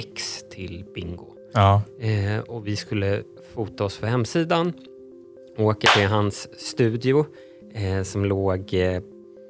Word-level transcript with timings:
X 0.00 0.44
till 0.50 0.84
Bingo. 0.94 1.26
Ja. 1.54 1.82
Eh, 2.00 2.38
och 2.48 2.66
vi 2.66 2.76
skulle 2.76 3.22
fota 3.54 3.84
oss 3.84 3.96
för 3.96 4.06
hemsidan. 4.06 4.72
Åker 5.58 5.88
till 5.88 6.06
hans 6.06 6.48
studio 6.60 7.26
eh, 7.74 8.02
som 8.02 8.24
låg 8.24 8.74
eh, 8.74 9.00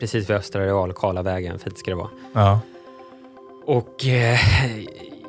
precis 0.00 0.30
vid 0.30 0.36
Östra 0.36 0.66
Realkala 0.66 1.22
vägen, 1.22 1.58
fint 1.58 1.78
ska 1.78 1.90
det 1.90 1.96
vara. 1.96 2.10
ja. 2.32 2.60
Och 3.66 4.06
eh, 4.06 4.38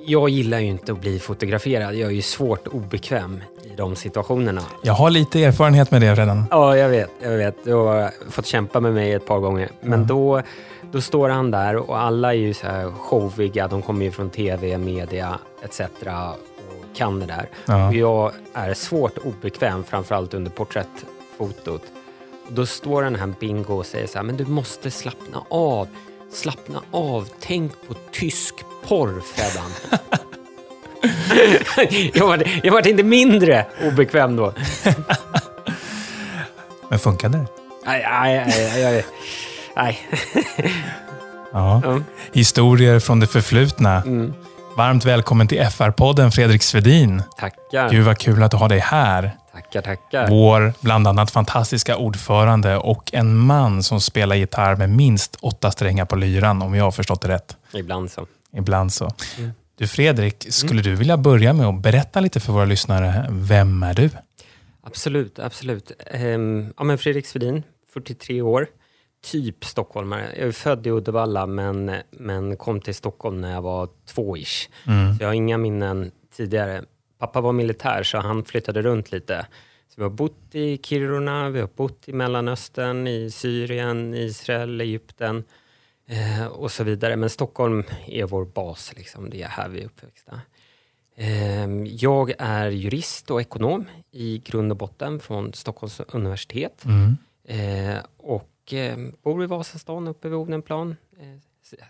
jag 0.06 0.30
gillar 0.30 0.60
ju 0.60 0.66
inte 0.68 0.92
att 0.92 1.02
bli 1.02 1.20
fotograferad. 1.20 1.96
Jag 1.96 2.08
är 2.10 2.16
ju 2.16 2.22
svårt 2.22 2.68
obekväm 2.68 3.42
i 3.64 3.70
de 3.78 3.96
situationerna. 3.96 4.62
Jag 4.84 4.94
har 4.94 5.10
lite 5.10 5.44
erfarenhet 5.44 5.92
med 5.92 6.02
det 6.02 6.16
redan. 6.16 6.44
Ja, 6.52 6.78
jag 6.78 6.90
vet. 6.90 7.10
Jag 7.24 7.38
vet. 7.38 7.56
Du 7.64 7.74
har 7.74 8.12
fått 8.30 8.46
kämpa 8.46 8.80
med 8.80 8.94
mig 8.94 9.14
ett 9.14 9.26
par 9.26 9.40
gånger. 9.40 9.70
Men 9.82 10.00
Ja. 10.00 10.06
då, 10.06 10.42
då 10.92 11.02
står 11.02 11.30
han 11.30 11.52
där 11.52 11.76
och 11.76 12.00
alla 12.00 12.34
är 12.34 12.38
ju 12.38 12.54
så 12.54 12.68
här 12.68 12.92
showiga. 12.92 13.68
De 13.68 13.82
kommer 13.82 14.06
ju 14.06 14.12
från 14.12 14.30
tv, 14.30 14.78
media 14.78 15.40
etc. 15.64 15.80
och 15.80 16.98
kan 16.98 17.20
det 17.20 17.26
där. 17.26 17.50
Ja. 17.66 17.88
Och 17.88 17.94
jag 17.94 18.32
är 18.54 18.74
svårt 18.74 19.18
obekväm, 19.18 19.84
framförallt 19.84 20.34
under 20.34 20.52
porträttfotot. 20.52 21.84
Och 22.48 22.54
då 22.54 22.66
står 22.66 23.04
den 23.04 23.16
här 23.16 23.34
Bingo 23.40 23.74
och 23.74 23.86
säger 23.86 24.08
så 24.08 24.18
här, 24.18 24.24
men 24.24 24.38
du 24.38 24.46
måste 24.46 24.92
slappna 24.92 25.44
av. 25.50 25.88
Slappna 26.32 26.82
av. 26.92 27.30
Tänk 27.40 27.72
på 27.88 27.94
tysk 28.12 28.56
porr, 28.88 29.22
Freddan. 29.22 29.72
jag, 32.14 32.28
var, 32.28 32.44
jag 32.64 32.74
var 32.74 32.88
inte 32.88 33.04
mindre 33.04 33.66
obekväm 33.88 34.36
då. 34.36 34.54
Men 36.90 37.00
funkade 37.00 37.38
det? 37.38 37.46
Nej, 37.86 38.06
nej, 38.48 38.84
nej. 38.84 39.06
Nej. 39.76 40.00
Ja. 41.54 41.82
Ja. 41.84 42.00
Historier 42.34 43.00
från 43.00 43.20
det 43.20 43.28
förflutna. 43.28 44.02
Mm. 44.02 44.34
Varmt 44.78 45.06
välkommen 45.06 45.48
till 45.48 45.60
FR-podden 45.62 46.32
Fredrik 46.32 46.64
Svedin. 46.64 47.24
Tackar, 47.38 47.90
Gud 47.90 48.06
vad 48.06 48.18
kul 48.18 48.44
att 48.44 48.54
har 48.54 48.70
dig 48.70 48.80
här. 48.80 49.32
tackar, 49.54 49.82
tackar. 49.82 50.28
Vår 50.30 50.74
bland 50.82 51.08
annat 51.08 51.32
fantastiska 51.32 51.98
ordförande 51.98 52.78
och 52.78 53.14
en 53.14 53.38
man 53.38 53.84
som 53.84 54.02
spelar 54.02 54.36
gitarr 54.36 54.76
med 54.76 54.90
minst 54.90 55.38
åtta 55.42 55.72
strängar 55.72 56.06
på 56.06 56.16
lyran 56.16 56.62
om 56.62 56.76
jag 56.76 56.84
har 56.84 56.92
förstått 56.92 57.22
det 57.22 57.28
rätt. 57.28 57.58
Ibland 57.74 58.12
så. 58.12 58.28
Ibland 58.54 58.94
så. 58.94 59.12
Mm. 59.38 59.52
Du 59.78 59.88
Fredrik, 59.88 60.48
skulle 60.50 60.82
du 60.82 60.96
vilja 60.96 61.18
börja 61.18 61.54
med 61.54 61.68
att 61.68 61.82
berätta 61.82 62.20
lite 62.20 62.40
för 62.40 62.54
våra 62.54 62.66
lyssnare, 62.66 63.26
vem 63.30 63.84
är 63.84 63.94
du? 63.94 64.10
Absolut, 64.84 65.40
absolut. 65.40 65.92
Ehm, 66.12 66.74
ja, 66.78 66.84
men 66.84 66.98
Fredrik 66.98 67.28
Svedin, 67.28 67.64
43 67.94 68.42
år. 68.42 68.68
Typ 69.22 69.66
stockholmare. 69.66 70.30
Jag 70.38 70.48
är 70.48 70.52
född 70.52 70.88
i 70.88 70.90
Uddevalla 70.90 71.46
men, 71.46 71.92
men 72.12 72.58
kom 72.58 72.82
till 72.82 72.96
Stockholm 72.96 73.42
när 73.42 73.52
jag 73.52 73.62
var 73.62 73.90
två-ish. 74.06 74.70
Mm. 74.88 75.16
Så 75.16 75.24
jag 75.24 75.28
har 75.30 75.34
inga 75.34 75.58
minnen 75.58 76.12
tidigare. 76.34 76.84
Pappa 77.18 77.42
var 77.42 77.54
militär 77.54 78.04
så 78.04 78.18
han 78.18 78.44
flyttade 78.44 78.82
runt 78.82 79.12
lite. 79.12 79.46
Så 79.88 79.94
vi 79.96 80.04
har 80.04 80.10
bott 80.10 80.56
i 80.56 80.78
Kiruna, 80.78 81.50
vi 81.50 81.60
har 81.60 81.70
bott 81.76 82.10
i 82.10 82.14
Mellanöstern, 82.14 83.08
i 83.08 83.32
Syrien, 83.32 84.14
Israel, 84.14 84.82
Egypten 84.82 85.44
eh, 86.08 86.46
och 86.46 86.72
så 86.72 86.84
vidare. 86.84 87.16
Men 87.16 87.30
Stockholm 87.30 87.84
är 88.08 88.26
vår 88.26 88.46
bas, 88.46 88.94
liksom. 88.98 89.30
det 89.30 89.42
är 89.42 89.48
här 89.48 89.70
vi 89.70 89.82
är 89.82 89.86
uppväxta. 89.86 90.42
Eh, 91.16 91.68
jag 91.86 92.34
är 92.38 92.70
jurist 92.70 93.32
och 93.32 93.42
ekonom 93.42 93.86
i 94.12 94.38
grund 94.38 94.72
och 94.72 94.78
botten 94.78 95.20
från 95.20 95.54
Stockholms 95.54 96.02
universitet. 96.08 96.86
Mm. 96.86 97.18
Eh, 97.48 98.00
och 98.18 98.51
eh, 98.74 98.98
bor 99.24 99.44
i 99.44 99.48
Vasastan 99.48 100.08
uppe 100.08 100.30
vid 100.30 100.38
Odenplan. 100.38 100.96
Eh, 101.20 101.40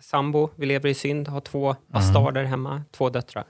sambo, 0.01 0.49
vi 0.55 0.65
lever 0.65 0.89
i 0.89 0.93
synd, 0.93 1.27
har 1.27 1.41
två 1.41 1.75
bastarder 1.87 2.43
hemma, 2.43 2.83
två 2.91 3.09
döttrar. 3.09 3.45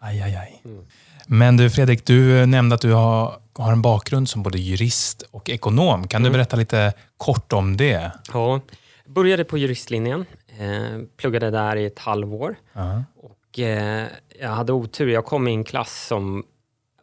Aj, 0.00 0.20
aj, 0.22 0.36
aj. 0.36 0.62
Mm. 0.64 0.84
Men 1.26 1.56
du 1.56 1.70
Fredrik, 1.70 2.06
du 2.06 2.46
nämnde 2.46 2.74
att 2.74 2.80
du 2.80 2.92
har, 2.92 3.40
har 3.54 3.72
en 3.72 3.82
bakgrund 3.82 4.28
som 4.28 4.42
både 4.42 4.58
jurist 4.58 5.22
och 5.30 5.50
ekonom. 5.50 6.08
Kan 6.08 6.22
du 6.22 6.28
Mm. 6.28 6.32
berätta 6.38 6.56
lite 6.56 6.92
kort 7.16 7.52
om 7.52 7.76
det? 7.76 8.12
Ja, 8.32 8.60
började 9.06 9.44
på 9.44 9.58
juristlinjen, 9.58 10.24
eh, 10.58 10.98
pluggade 11.16 11.50
där 11.50 11.76
i 11.76 11.84
ett 11.86 11.98
halvår. 11.98 12.56
Ja. 12.72 13.04
Och, 13.16 13.58
eh, 13.58 14.06
jag 14.40 14.48
hade 14.50 14.72
otur, 14.72 15.08
jag 15.08 15.24
kom 15.24 15.48
i 15.48 15.52
en 15.52 15.64
klass 15.64 16.06
som 16.06 16.44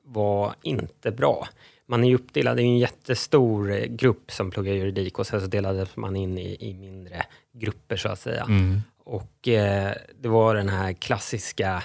var 0.04 0.56
inte 0.62 1.12
bra. 1.12 1.48
Man 1.88 2.04
är 2.04 2.08
ju 2.08 2.16
uppdelad 2.16 2.60
i 2.60 2.64
en 2.64 2.78
jättestor 2.78 3.72
eh, 3.72 3.86
grupp 3.86 4.32
som 4.32 4.52
pluggar 4.52 4.74
juridik 4.74 5.20
och 5.20 5.28
sen 5.28 5.42
så 5.42 5.48
delades 5.48 5.96
man 5.96 6.16
in 6.16 6.38
i, 6.38 6.58
i 6.70 6.74
mindre 6.74 7.26
grupper 7.54 7.98
så 7.98 8.10
att 8.10 8.20
säga. 8.20 8.44
Mm. 8.44 8.82
Och 9.04 9.48
eh, 9.48 9.92
det 10.22 10.28
var 10.28 10.56
den 10.56 10.70
här 10.70 10.94
klassiska, 10.94 11.84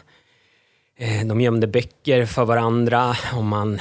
eh, 0.97 1.27
de 1.27 1.41
gömde 1.41 1.67
böcker 1.67 2.27
för 2.27 2.45
varandra. 2.45 3.15
Om 3.35 3.49
man, 3.49 3.79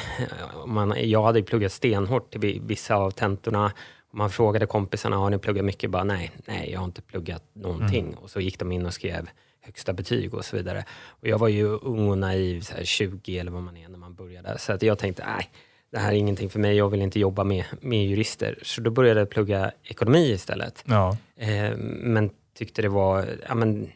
om 0.63 0.73
man, 0.73 0.93
jag 1.09 1.23
hade 1.23 1.43
pluggat 1.43 1.71
stenhårt 1.71 2.31
till 2.31 2.39
vi- 2.39 2.59
vissa 2.63 2.95
av 2.95 3.11
tentorna. 3.11 3.71
Man 4.11 4.29
frågade 4.29 4.65
kompisarna, 4.65 5.15
har 5.17 5.29
ni 5.29 5.37
pluggat 5.37 5.65
mycket? 5.65 5.89
Bara, 5.89 6.03
nej, 6.03 6.31
nej, 6.45 6.69
jag 6.71 6.79
har 6.79 6.85
inte 6.85 7.01
pluggat 7.01 7.43
någonting. 7.53 8.15
Och 8.15 8.29
så 8.29 8.39
gick 8.39 8.59
de 8.59 8.71
in 8.71 8.85
och 8.85 8.93
skrev 8.93 9.29
högsta 9.61 9.93
betyg 9.93 10.33
och 10.33 10.45
så 10.45 10.55
vidare. 10.57 10.85
Och 11.07 11.27
jag 11.27 11.37
var 11.37 11.47
ju 11.47 11.65
ung 11.67 12.09
och 12.09 12.17
naiv, 12.17 12.61
så 12.61 12.75
här 12.75 12.83
20 12.83 13.39
eller 13.39 13.51
vad 13.51 13.63
man 13.63 13.77
är 13.77 13.87
när 13.89 13.97
man 13.97 14.13
började. 14.15 14.57
Så 14.57 14.73
att 14.73 14.81
jag 14.81 14.97
tänkte, 14.99 15.25
nej, 15.25 15.49
det 15.91 15.99
här 15.99 16.11
är 16.11 16.15
ingenting 16.15 16.49
för 16.49 16.59
mig. 16.59 16.75
Jag 16.75 16.89
vill 16.89 17.01
inte 17.01 17.19
jobba 17.19 17.43
med, 17.43 17.65
med 17.81 18.05
jurister. 18.05 18.59
Så 18.61 18.81
då 18.81 18.91
började 18.91 19.19
jag 19.19 19.29
plugga 19.29 19.71
ekonomi 19.83 20.31
istället. 20.31 20.83
Ja. 20.87 21.17
Eh, 21.37 21.77
men 21.77 22.29
tyckte 22.57 22.81
det 22.81 22.89
var, 22.89 23.25
ja 23.47 23.55
men 23.55 23.89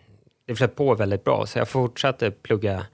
det 0.45 0.55
flöt 0.55 0.75
på 0.75 0.95
väldigt 0.95 1.23
bra. 1.23 1.45
Så 1.45 1.59
jag 1.59 1.69
fortsatte 1.69 2.31
plugga 2.31 2.85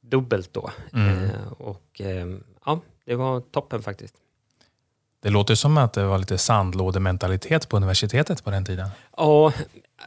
dubbelt 0.00 0.52
då. 0.52 0.70
Mm. 0.92 1.24
Eh, 1.24 1.52
och 1.58 2.00
eh, 2.00 2.26
ja, 2.64 2.80
det 3.04 3.14
var 3.14 3.40
toppen 3.40 3.82
faktiskt. 3.82 4.14
Det 5.22 5.30
låter 5.30 5.54
som 5.54 5.78
att 5.78 5.92
det 5.92 6.04
var 6.04 6.18
lite 6.18 6.38
sandlådementalitet 6.38 7.68
på 7.68 7.76
universitetet 7.76 8.44
på 8.44 8.50
den 8.50 8.64
tiden. 8.64 8.88
Ja, 9.16 9.52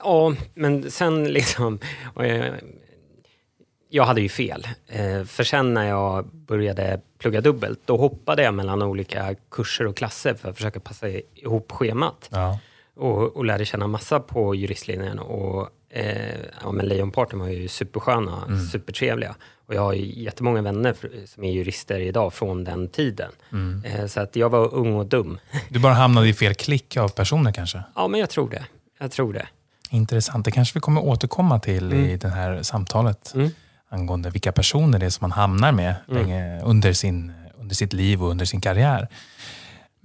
ja 0.04 0.36
men 0.54 0.92
sen 0.92 1.24
liksom, 1.24 1.80
eh, 2.20 2.54
jag 3.96 4.04
hade 4.04 4.22
ju 4.22 4.30
fel. 4.30 4.68
Eh, 4.88 5.24
för 5.24 5.44
sen 5.44 5.74
när 5.74 5.84
jag 5.88 6.26
började 6.26 7.00
plugga 7.20 7.42
dubbelt, 7.42 7.80
då 7.86 7.98
hoppade 7.98 8.44
jag 8.44 8.54
mellan 8.54 8.82
olika 8.82 9.36
kurser 9.52 9.88
och 9.88 9.98
klasser 9.98 10.34
för 10.34 10.50
att 10.50 10.56
försöka 10.56 10.80
passa 10.80 11.08
ihop 11.36 11.72
schemat. 11.72 12.30
Ja. 12.32 12.60
och, 12.96 13.38
och 13.38 13.46
lärde 13.46 13.66
känna 13.66 13.88
massa 13.88 14.20
på 14.20 14.56
juristlinjen. 14.56 15.20
Och, 15.20 15.70
eh, 15.90 16.36
ja, 16.64 16.72
men 16.72 16.86
lejonparten 16.86 17.40
var 17.40 17.48
ju 17.48 17.68
supersköna, 17.68 18.44
Mm. 18.48 18.66
supertrevliga. 18.66 19.36
Och 19.68 19.74
jag 19.76 19.82
har 19.82 19.94
ju 19.94 20.22
jättemånga 20.24 20.62
vänner 20.62 20.96
som 21.26 21.44
är 21.44 21.52
jurister 21.52 22.00
idag 22.00 22.34
från 22.34 22.64
den 22.64 22.90
tiden. 22.90 23.32
Mm. 23.52 23.84
Eh, 23.86 24.06
så 24.08 24.20
att 24.22 24.36
jag 24.36 24.50
var 24.50 24.74
ung 24.74 24.96
och 24.96 25.06
dum. 25.06 25.38
Du 25.70 25.80
bara 25.80 25.94
hamnade 25.94 26.28
i 26.30 26.34
fel 26.34 26.54
klick 26.56 26.98
av 26.98 27.10
personer 27.10 27.52
kanske? 27.52 27.84
Ja, 27.96 28.08
men 28.08 28.20
jag 28.20 28.30
tror 28.30 28.50
det. 28.50 28.64
Jag 29.00 29.12
tror 29.12 29.34
det. 29.34 29.48
Intressant. 29.90 30.46
Det 30.46 30.52
kanske 30.52 30.74
vi 30.78 30.82
kommer 30.82 31.02
återkomma 31.04 31.60
till 31.60 31.94
i 31.94 32.18
det 32.18 32.30
här 32.30 32.62
samtalet 32.64 33.32
Mm. 33.36 33.50
Angående 33.94 34.30
vilka 34.30 34.52
personer 34.52 35.00
det 35.00 35.06
är 35.06 35.10
som 35.10 35.24
man 35.24 35.32
hamnar 35.32 35.72
med 35.72 35.96
Mm. 36.12 36.62
under, 36.66 36.94
sin, 36.94 37.32
under 37.58 37.76
sitt 37.76 37.94
liv 37.94 38.24
och 38.24 38.30
under 38.30 38.46
sin 38.46 38.62
karriär. 38.62 39.08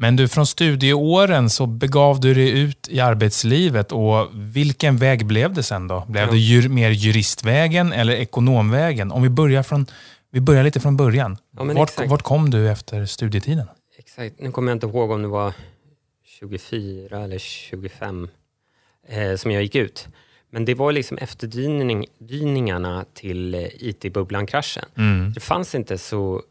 Men 0.00 0.16
du, 0.16 0.28
från 0.28 0.46
studieåren 0.46 1.50
så 1.50 1.66
begav 1.66 2.20
du 2.20 2.34
dig 2.34 2.50
ut 2.60 2.88
i 2.88 3.00
arbetslivet 3.00 3.92
och 3.92 4.28
vilken 4.34 4.96
väg 4.96 5.26
blev 5.26 5.54
det 5.54 5.62
sen 5.62 5.88
då? 5.88 6.04
Blev 6.08 6.24
Ja. 6.24 6.30
det 6.32 6.38
jur, 6.38 6.68
mer 6.68 6.90
juristvägen 6.90 7.92
eller 7.92 8.12
ekonomvägen? 8.14 9.12
Om 9.12 9.22
vi 9.22 9.28
börjar, 9.28 9.62
från, 9.62 9.86
vi 10.30 10.40
börjar 10.40 10.62
lite 10.64 10.80
från 10.80 10.96
början. 10.96 11.36
Ja, 11.56 11.64
vart, 11.64 12.06
vart 12.06 12.22
kom 12.22 12.50
du 12.50 12.70
efter 12.70 13.06
studietiden? 13.06 13.66
Exakt. 13.98 14.40
Nu 14.40 14.50
kommer 14.52 14.70
jag 14.72 14.76
inte 14.76 14.86
ihåg 14.86 15.10
om 15.10 15.22
det 15.22 15.28
var 15.28 15.52
24 16.40 17.24
eller 17.24 17.38
25 17.38 18.28
eh, 19.08 19.34
som 19.36 19.50
jag 19.50 19.62
gick 19.62 19.74
ut. 19.74 20.08
Men 20.50 20.64
det 20.64 20.74
var 20.74 20.92
liksom 20.92 21.18
efterdyningarna 21.18 23.04
till 23.14 23.54
eh, 23.54 23.60
IT-bubblan-kraschen. 23.62 24.84
Mm. 24.96 25.32
Det 25.32 25.40
fanns 25.40 25.74
inte 25.74 25.98
så 25.98 26.42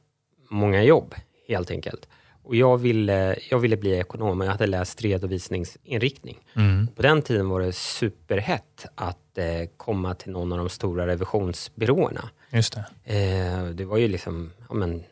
många 0.49 0.83
jobb 0.83 1.15
helt 1.47 1.71
enkelt. 1.71 2.07
Och 2.43 2.55
jag 2.55 2.77
ville, 2.77 3.39
jag 3.49 3.59
ville 3.59 3.77
bli 3.77 3.99
ekonom 3.99 4.41
och 4.41 4.47
jag 4.47 4.51
hade 4.51 4.67
läst 4.67 5.01
redovisningsinriktning. 5.01 6.37
Mm. 6.55 6.87
På 6.95 7.01
den 7.01 7.21
tiden 7.21 7.49
var 7.49 7.61
det 7.61 7.73
superhett 7.73 8.85
att 8.95 9.37
eh, 9.37 9.45
komma 9.77 10.15
till 10.15 10.31
någon 10.31 10.51
av 10.51 10.57
de 10.57 10.69
stora 10.69 11.07
revisionsbyråerna. 11.07 12.29
Just 12.49 12.73
det. 12.73 13.13
Eh, 13.15 13.65
det 13.65 13.85
var 13.85 13.97
ju 13.97 14.07
liksom 14.07 14.51
ja, 14.69 14.75
men, 14.75 15.03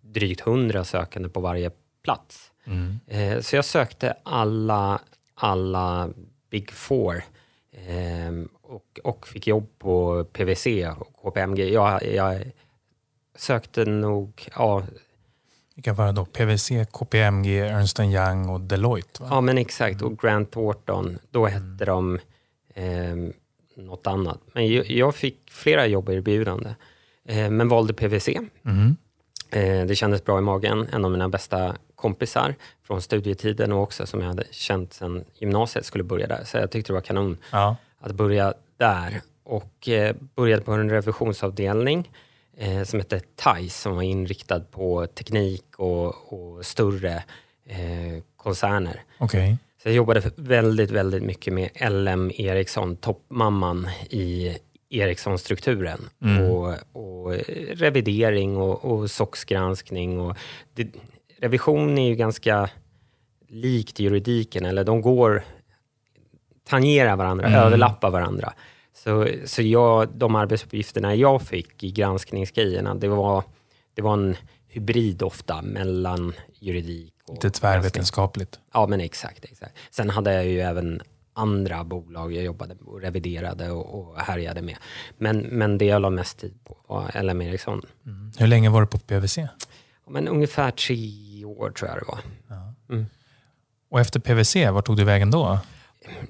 drygt 0.00 0.40
hundra 0.40 0.84
sökande 0.84 1.28
på 1.28 1.40
varje 1.40 1.70
plats. 2.04 2.50
Mm. 2.64 3.00
Eh, 3.06 3.40
så 3.40 3.56
jag 3.56 3.64
sökte 3.64 4.16
alla, 4.22 5.00
alla 5.34 6.10
Big 6.50 6.72
Four 6.72 7.22
eh, 7.86 8.44
och, 8.62 9.00
och 9.04 9.28
fick 9.28 9.46
jobb 9.46 9.68
på 9.78 10.24
PWC 10.24 10.66
och 10.98 11.16
KPMG. 11.22 11.72
Jag, 11.72 12.14
jag 12.14 12.42
sökte 13.36 13.84
nog, 13.84 14.48
ja, 14.56 14.82
Vilka 15.74 15.92
var 15.92 16.06
det 16.06 16.12
då? 16.12 16.24
PWC, 16.24 16.70
KPMG, 16.90 17.58
Ernst 17.58 18.00
Young 18.00 18.48
och 18.48 18.60
Deloitte? 18.60 19.22
Va? 19.22 19.28
ja 19.30 19.40
men 19.40 19.58
exakt, 19.58 20.02
och 20.02 20.18
Grant 20.18 20.50
Thornton, 20.50 21.18
då 21.30 21.46
hette 21.46 21.84
de 21.84 22.18
eh, 22.74 23.16
något 23.76 24.06
annat. 24.06 24.40
Men 24.52 24.72
jag, 24.72 24.90
jag 24.90 25.14
fick 25.14 25.50
flera 25.50 25.86
jobberbjudanden, 25.86 26.74
eh, 27.24 27.50
men 27.50 27.68
valde 27.68 27.94
PVC. 27.94 28.28
Mm. 28.64 28.96
Eh, 29.50 29.86
det 29.86 29.96
kändes 29.96 30.24
bra 30.24 30.38
i 30.38 30.40
magen. 30.40 30.88
En 30.92 31.04
av 31.04 31.10
mina 31.10 31.28
bästa 31.28 31.76
kompisar 31.94 32.54
från 32.86 33.02
studietiden 33.02 33.72
och 33.72 33.82
också 33.82 34.06
som 34.06 34.20
jag 34.20 34.28
hade 34.28 34.44
känt 34.50 34.92
sedan 34.92 35.24
gymnasiet 35.38 35.84
skulle 35.84 36.04
börja 36.04 36.26
där. 36.26 36.44
Så 36.44 36.56
jag 36.56 36.70
tyckte 36.70 36.92
det 36.92 36.94
var 36.94 37.00
kanon 37.00 37.36
Ja. 37.52 37.76
att 38.00 38.12
börja 38.12 38.54
där. 38.76 39.20
Och 39.44 39.88
eh, 39.88 40.16
började 40.36 40.62
på 40.62 40.72
en 40.72 40.90
revisionsavdelning 40.90 42.10
eh, 42.56 42.82
som 42.82 42.98
hette 42.98 43.20
TICE 43.20 43.70
som 43.82 43.94
var 43.94 44.02
inriktad 44.02 44.60
på 44.60 45.06
teknik 45.06 45.64
och, 45.76 46.32
och 46.32 46.66
större 46.66 47.14
eh, 47.66 48.22
koncerner. 48.36 49.02
Okej. 49.18 49.58
Så 49.82 49.88
jag 49.88 49.94
jobbade 49.94 50.30
väldigt, 50.36 50.90
väldigt 50.90 51.22
mycket 51.22 51.52
med 51.54 51.70
LM 51.90 52.30
Ericsson, 52.34 52.96
toppmamman 52.96 53.88
i 54.10 54.58
Ericsson-strukturen. 54.90 56.00
Mm. 56.22 56.42
Och, 56.50 56.74
och 56.92 57.32
revidering 57.72 58.56
och, 58.56 58.84
och 58.84 59.10
SOX-granskning. 59.10 60.20
Och 60.20 60.36
det, 60.74 60.88
revision 61.38 61.98
är 61.98 62.08
ju 62.08 62.14
ganska 62.14 62.70
likt 63.48 64.00
juridiken, 64.00 64.64
eller 64.64 64.84
de 64.84 65.00
går, 65.00 65.44
tangerar 66.68 67.16
varandra, 67.16 67.46
Mm. 67.46 67.60
överlappar 67.60 68.10
varandra. 68.10 68.52
Så, 68.94 69.28
så 69.44 69.62
jag, 69.62 70.08
de 70.08 70.34
arbetsuppgifterna 70.34 71.14
jag 71.14 71.42
fick 71.42 71.84
i 71.84 71.90
granskningsgrejerna, 71.90 72.94
det 72.94 73.08
var, 73.08 73.44
det 73.94 74.02
var 74.02 74.12
en 74.12 74.36
hybrid 74.68 75.22
ofta 75.22 75.62
mellan 75.62 76.32
juridik 76.60 77.14
och 77.26 77.34
Lite 77.34 77.50
tvärvetenskapligt. 77.50 78.60
Ja, 78.72 78.86
men 78.86 79.00
exakt, 79.00 79.44
exakt. 79.44 79.76
Sen 79.90 80.10
hade 80.10 80.32
jag 80.34 80.46
ju 80.46 80.60
även 80.60 81.02
andra 81.38 81.84
bolag 81.84 82.32
jag 82.32 82.44
jobbade 82.44 82.74
och 82.86 83.00
reviderade 83.00 83.70
och, 83.70 83.98
och 83.98 84.18
härjade 84.20 84.62
med. 84.62 84.76
Men, 85.18 85.38
men 85.38 85.78
det 85.78 85.84
jag 85.84 86.02
la 86.02 86.10
mest 86.10 86.38
tid 86.38 86.64
på 86.64 86.76
var 86.86 87.22
LM 87.22 87.40
Ericsson. 87.42 87.82
Mm. 88.06 88.32
Hur 88.38 88.46
länge 88.46 88.70
var 88.70 88.80
du 88.80 88.86
på 88.86 88.98
PVC? 88.98 89.38
Ja, 89.38 89.48
Men 90.10 90.28
ungefär 90.28 90.70
tre 90.70 91.44
år 91.44 91.70
tror 91.70 91.90
jag 91.90 91.98
det 91.98 92.06
var. 92.08 92.18
Mm. 92.90 93.06
Och 93.90 94.00
efter 94.00 94.20
PVC, 94.20 94.56
vart 94.72 94.86
tog 94.86 94.96
du 94.96 95.04
vägen 95.04 95.30
då? 95.30 95.58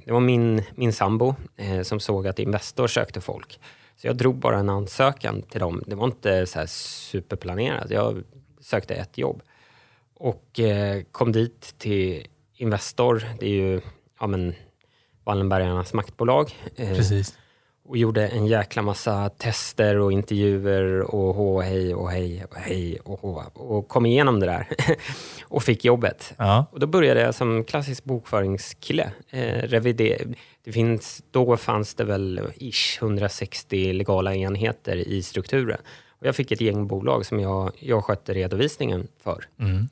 Det 0.04 0.12
var 0.12 0.20
min, 0.20 0.62
min 0.74 0.92
sambo 0.92 1.34
eh, 1.56 1.82
som 1.82 2.00
såg 2.00 2.26
att 2.26 2.38
Investor 2.38 2.86
sökte 2.86 3.20
folk. 3.20 3.60
Så 3.96 4.06
jag 4.06 4.16
drog 4.16 4.36
bara 4.36 4.58
en 4.58 4.68
ansökan 4.68 5.42
till 5.42 5.60
dem. 5.60 5.82
Det 5.86 5.94
var 5.94 6.04
inte 6.04 6.46
så 6.46 6.66
superplanerat. 6.66 7.90
Jag 7.90 8.22
sökte 8.60 8.94
ett 8.94 9.18
jobb. 9.18 9.42
Och 10.14 10.60
eh, 10.60 11.02
kom 11.12 11.32
dit 11.32 11.74
till 11.78 12.26
Investor. 12.54 13.24
Det 13.38 13.46
är 13.46 13.50
ju 13.50 13.80
ja, 14.20 14.26
men, 14.26 14.54
Wallenbergarnas 15.28 15.92
maktbolag. 15.94 16.54
Eh, 16.76 16.96
Precis. 16.96 17.38
och 17.88 17.96
gjorde 17.96 18.28
en 18.28 18.46
jäkla 18.46 18.82
massa 18.82 19.28
tester 19.28 19.98
och 19.98 20.12
intervjuer 20.12 21.00
och 21.14 21.34
hå, 21.34 21.60
hej 21.60 21.94
och 21.94 22.10
hej 22.10 22.44
och 22.50 22.56
hej 22.56 22.98
och 23.04 23.20
hå. 23.20 23.42
Och 23.54 23.88
kom 23.88 24.06
igenom 24.06 24.40
det 24.40 24.46
där 24.46 24.68
och 25.42 25.62
fick 25.62 25.84
jobbet. 25.84 26.34
Ja. 26.36 26.66
Och 26.70 26.80
då 26.80 26.86
började 26.86 27.20
jag 27.20 27.34
som 27.34 27.64
klassisk 27.64 28.04
bokföringskille. 28.04 29.10
Eh, 29.30 29.62
revider- 29.62 30.34
det 30.64 30.72
finns, 30.72 31.22
då 31.30 31.56
fanns 31.56 31.94
det 31.94 32.04
väl 32.04 32.40
ish 32.56 32.98
160 33.02 33.92
legala 33.92 34.34
enheter 34.34 34.96
i 34.96 35.22
strukturen. 35.22 35.78
Och 36.20 36.26
jag 36.26 36.36
fick 36.36 36.52
ett 36.52 36.60
gäng 36.60 36.86
bolag 36.86 37.26
som 37.26 37.40
jag, 37.40 37.72
jag 37.78 38.04
skötte 38.04 38.34
redovisningen 38.34 39.08
för. 39.22 39.44
Mm. 39.60 39.88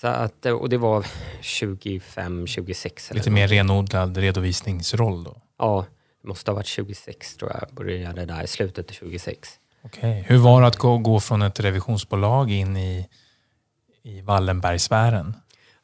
Så 0.00 0.06
att, 0.06 0.46
och 0.46 0.68
det 0.68 0.78
var 0.78 1.06
25, 1.40 2.46
26 2.46 3.10
eller 3.10 3.20
Lite 3.20 3.30
mer 3.30 3.48
renodlad 3.48 4.16
redovisningsroll 4.16 5.24
då. 5.24 5.36
Ja, 5.58 5.86
det 6.22 6.28
måste 6.28 6.50
ha 6.50 6.56
varit 6.56 6.66
26 6.66 7.36
tror 7.36 7.50
jag. 7.50 7.74
Började 7.74 8.24
där 8.24 8.42
i 8.42 8.46
slutet 8.46 8.90
av 8.90 8.92
26. 8.92 9.48
Okej. 9.82 10.24
Hur 10.28 10.38
var 10.38 10.60
det 10.60 10.66
att 10.66 10.76
gå, 10.76 10.98
gå 10.98 11.20
från 11.20 11.42
ett 11.42 11.60
revisionsbolag 11.60 12.50
in 12.50 12.76
i, 12.76 13.08
i 14.02 14.20
Wallenbergsfären? 14.20 15.34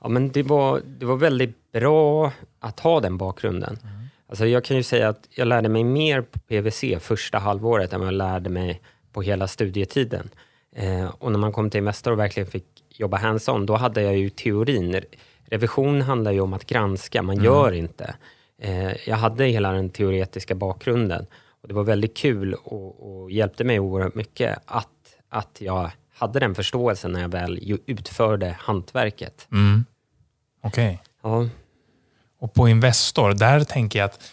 Ja, 0.01 0.09
men 0.09 0.33
det 0.33 0.43
var, 0.43 0.81
det 0.99 1.07
var 1.07 1.17
väldigt 1.17 1.73
bra 1.73 2.33
att 2.61 2.81
ha 2.81 3.01
den 3.01 3.19
bakgrunden. 3.19 3.79
Alltså 4.29 4.47
jag 4.47 4.65
kan 4.65 4.77
ju 4.77 4.83
säga 4.83 5.09
att 5.09 5.29
jag 5.31 5.49
lärde 5.49 5.69
mig 5.69 5.85
mer 5.85 6.23
på 6.23 6.39
PVC 6.39 6.85
första 7.01 7.39
halvåret 7.39 7.93
än 7.93 8.01
vad 8.01 8.07
jag 8.07 8.15
lärde 8.15 8.51
mig 8.51 8.81
på 9.13 9.23
hela 9.23 9.49
studietiden. 9.49 10.31
Eh, 10.77 11.07
och 11.19 11.33
när 11.33 11.39
man 11.39 11.53
kom 11.53 11.71
till 11.71 11.79
Investor 11.79 12.13
och 12.13 12.19
verkligen 12.19 12.51
fick 12.51 12.65
jobba 12.89 13.17
hands-on, 13.17 13.67
då 13.67 13.77
hade 13.77 14.03
jag 14.03 14.17
ju 14.17 14.31
teorin. 14.31 15.01
Revision 15.45 16.03
handlar 16.03 16.33
ju 16.33 16.41
om 16.41 16.53
att 16.53 16.67
granska, 16.67 17.23
man 17.23 17.45
gör 17.45 17.73
inte. 17.73 18.15
Eh, 18.63 19.09
jag 19.09 19.17
hade 19.17 19.45
hela 19.45 19.73
den 19.73 19.91
teoretiska 19.91 20.55
bakgrunden. 20.55 21.27
Och 21.63 21.69
det 21.69 21.75
var 21.75 21.85
väldigt 21.85 22.17
kul 22.17 22.55
och, 22.55 23.23
och 23.23 23.31
hjälpte 23.31 23.65
mig 23.65 23.81
oerhört 23.81 24.15
mycket 24.15 24.59
att, 24.65 24.89
att 25.29 25.57
jag 25.61 25.91
hade 26.15 26.41
den 26.41 26.55
förståelsen 26.55 27.13
när 27.13 27.21
jag 27.21 27.29
väl 27.29 27.79
utförde 27.87 28.57
hantverket. 28.61 29.49
Mm. 29.53 29.85
Okej. 30.63 31.03
Ja, 31.23 31.49
Och 32.39 32.55
på 32.55 32.69
Investor, 32.69 33.33
där 33.33 33.65
tänker 33.65 33.99
jag 33.99 34.07
att 34.07 34.33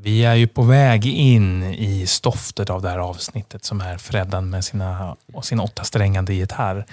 vi 0.00 0.24
är 0.24 0.34
ju 0.34 0.46
på 0.46 0.62
väg 0.62 1.06
in 1.06 1.62
i 1.62 2.06
stoftet 2.06 2.70
av 2.70 2.82
det 2.82 2.90
här 2.90 2.98
avsnittet 2.98 3.64
som 3.64 3.80
är 3.80 3.98
Freddan 3.98 4.50
med 4.50 4.64
sina, 4.64 5.16
och 5.32 5.44
sin 5.44 5.60
åttasträngande 5.60 6.34
gitarr. 6.34 6.86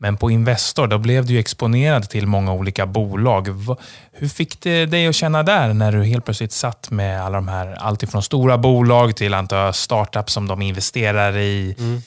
Men 0.00 0.16
på 0.16 0.30
Investor, 0.30 0.86
då 0.86 0.98
blev 0.98 1.26
du 1.26 1.38
exponerad 1.38 2.10
till 2.10 2.26
många 2.26 2.52
olika 2.52 2.86
bolag. 2.86 3.48
Hur 4.12 4.28
fick 4.28 4.60
det 4.60 4.86
dig 4.86 5.06
att 5.06 5.14
känna 5.14 5.42
där 5.42 5.74
när 5.74 5.92
du 5.92 6.04
helt 6.04 6.24
plötsligt 6.24 6.52
satt 6.52 6.90
med 6.90 7.22
alla 7.22 7.38
de 7.38 7.48
här, 7.48 7.74
alltifrån 7.74 8.22
stora 8.22 8.58
bolag 8.58 9.16
till 9.16 9.34
antar 9.34 9.72
startups 9.72 10.32
som 10.32 10.48
de 10.48 10.62
investerar 10.62 11.36
i. 11.36 11.74
Mm. 11.78 12.02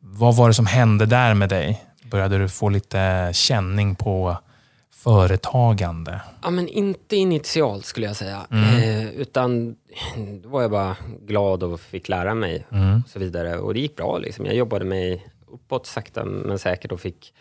Vad 0.00 0.36
var 0.36 0.48
det 0.48 0.54
som 0.54 0.66
hände 0.66 1.06
där 1.06 1.34
med 1.34 1.48
dig? 1.48 1.84
Började 2.04 2.38
du 2.38 2.48
få 2.48 2.68
lite 2.68 3.30
känning 3.32 3.94
på 3.94 4.36
företagande? 4.94 6.20
Ja, 6.42 6.50
men 6.50 6.68
inte 6.68 7.16
initialt 7.16 7.84
skulle 7.84 8.06
jag 8.06 8.16
säga. 8.16 8.46
Mm. 8.50 8.74
Eh, 8.74 9.10
utan 9.10 9.76
då 10.42 10.48
var 10.48 10.62
jag 10.62 10.70
bara 10.70 10.96
glad 11.20 11.62
och 11.62 11.80
fick 11.80 12.08
lära 12.08 12.34
mig 12.34 12.66
Mm. 12.72 13.02
och 13.04 13.10
så 13.10 13.18
vidare. 13.18 13.58
Och 13.58 13.74
det 13.74 13.80
gick 13.80 13.96
bra. 13.96 14.18
Liksom. 14.18 14.46
Jag 14.46 14.54
jobbade 14.54 14.84
mig 14.84 15.26
uppåt 15.52 15.86
sakta 15.86 16.24
men 16.24 16.58
säkert 16.58 16.92
och 16.92 17.00
fick 17.00 17.34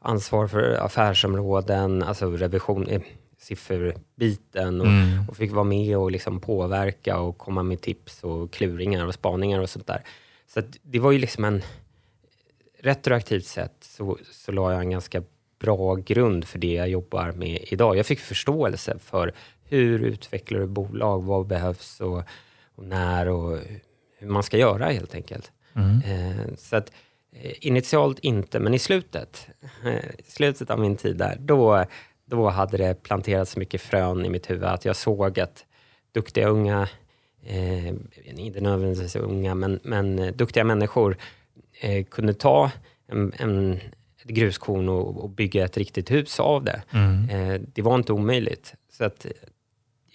ansvar 0.00 0.46
för 0.46 0.74
affärsområden, 0.84 2.02
alltså 2.02 2.30
revision, 2.30 2.86
eh, 2.88 3.00
sifferbiten 3.38 4.80
och, 4.80 4.86
Mm. 4.86 5.28
och 5.28 5.36
fick 5.36 5.52
vara 5.52 5.64
med 5.64 5.96
och 5.98 6.10
liksom 6.10 6.40
påverka 6.40 7.18
och 7.18 7.38
komma 7.38 7.62
med 7.62 7.80
tips 7.80 8.24
och 8.24 8.52
kluringar 8.52 9.06
och 9.06 9.14
spaningar 9.14 9.60
och 9.60 9.70
sånt 9.70 9.86
där. 9.86 10.02
Så 10.54 10.62
det 10.82 10.98
var 10.98 11.12
ju 11.12 11.18
liksom 11.18 11.44
en 11.44 11.62
retroaktivt 12.80 13.46
sett 13.46 13.76
så, 13.80 14.18
så 14.32 14.52
la 14.52 14.72
jag 14.72 14.80
en 14.80 14.90
ganska 14.90 15.22
bra 15.64 15.94
grund 15.94 16.44
för 16.44 16.58
det 16.58 16.72
jag 16.72 16.88
jobbar 16.88 17.32
med 17.32 17.58
idag. 17.62 17.96
Jag 17.96 18.06
fick 18.06 18.20
förståelse 18.20 18.98
för 18.98 19.32
hur 19.64 20.02
utvecklar 20.02 20.60
du 20.60 20.66
bolag, 20.66 21.22
vad 21.22 21.46
behövs 21.46 22.00
och, 22.00 22.22
och 22.74 22.84
när 22.84 23.28
och 23.28 23.58
hur 24.18 24.28
man 24.28 24.42
ska 24.42 24.58
göra 24.58 24.86
helt 24.86 25.14
enkelt. 25.14 25.52
Mm. 25.74 26.00
Eh, 26.06 26.54
så 26.56 26.76
att 26.76 26.92
eh, 27.32 27.52
initialt 27.60 28.18
inte, 28.18 28.60
men 28.60 28.74
i 28.74 28.78
slutet, 28.78 29.48
eh, 29.84 30.10
slutet 30.26 30.70
av 30.70 30.78
min 30.78 30.96
tid 30.96 31.16
där, 31.16 31.36
då, 31.40 31.84
då 32.24 32.48
hade 32.48 32.76
det 32.76 33.02
planterats 33.02 33.52
så 33.52 33.58
mycket 33.58 33.80
frön 33.80 34.24
i 34.24 34.28
mitt 34.28 34.50
huvud 34.50 34.64
att 34.64 34.84
jag 34.84 34.96
såg 34.96 35.40
att 35.40 35.64
duktiga 36.12 36.48
unga, 36.48 36.88
eh, 37.42 37.88
inte 38.34 38.60
nödvändigtvis 38.60 39.16
unga, 39.16 39.54
men, 39.54 39.80
men 39.82 40.18
eh, 40.18 40.34
duktiga 40.34 40.64
människor 40.64 41.16
eh, 41.80 42.04
kunde 42.04 42.34
ta 42.34 42.70
en, 43.06 43.32
en, 43.36 43.80
ett 44.24 44.30
gruskorn 44.30 44.88
och, 44.88 45.24
och 45.24 45.30
bygga 45.30 45.64
ett 45.64 45.76
riktigt 45.76 46.10
hus 46.10 46.40
av 46.40 46.64
det. 46.64 46.82
Mm. 46.90 47.30
Eh, 47.30 47.60
det 47.74 47.82
var 47.82 47.94
inte 47.94 48.12
omöjligt. 48.12 48.74
Så 48.92 49.04
att 49.04 49.26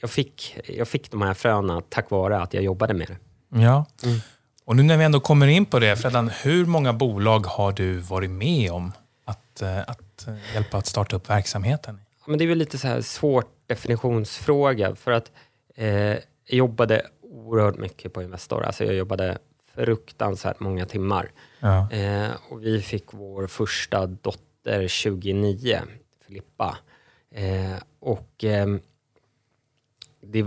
jag, 0.02 0.10
fick, 0.10 0.58
jag 0.68 0.88
fick 0.88 1.12
de 1.12 1.22
här 1.22 1.34
fröna 1.34 1.82
tack 1.90 2.10
vare 2.10 2.42
att 2.42 2.54
jag 2.54 2.64
jobbade 2.64 2.94
med 2.94 3.08
det. 3.08 3.18
Ja. 3.62 3.86
Mm. 4.04 4.20
Och 4.66 4.76
nu 4.76 4.84
när 4.84 4.98
vi 4.98 5.04
ändå 5.04 5.20
kommer 5.20 5.48
in 5.48 5.66
på 5.66 5.80
det, 5.80 5.96
Freddan, 5.96 6.30
hur 6.44 6.66
många 6.66 6.94
bolag 6.94 7.40
har 7.46 7.72
du 7.72 7.98
varit 7.98 8.30
med 8.30 8.72
om 8.72 8.92
att, 9.26 9.62
eh, 9.62 9.80
att 9.80 10.28
eh, 10.28 10.54
hjälpa 10.54 10.78
att 10.78 10.86
starta 10.86 11.16
upp 11.16 11.30
verksamheten? 11.30 12.00
Ja, 12.20 12.24
men 12.28 12.40
det 12.40 12.46
är 12.46 12.48
väl 12.48 12.58
lite 12.58 12.78
så 12.78 12.88
här 12.88 13.02
svårt 13.02 13.52
definitionsfråga 13.68 14.96
för 14.96 15.12
att 15.12 15.32
eh, 15.76 15.88
jag 15.88 16.22
jobbade 16.46 17.02
oerhört 17.22 17.78
mycket 17.78 18.14
på 18.14 18.24
Investor. 18.24 18.64
Alltså 18.64 18.84
jag 18.84 18.96
jobbade 18.96 19.38
fruktansvärt 19.76 20.60
många 20.60 20.86
timmar. 20.86 21.32
Ja. 21.60 21.92
Eh, 21.92 22.32
och 22.50 22.64
vi 22.64 22.82
fick 22.82 23.14
vår 23.14 23.48
första 23.48 24.08
dotter 24.08 25.04
2009, 25.04 25.82
Filippa. 26.28 26.78
Eh, 27.32 27.74
och 28.00 28.44
ehm, 28.44 28.80
det, 30.22 30.46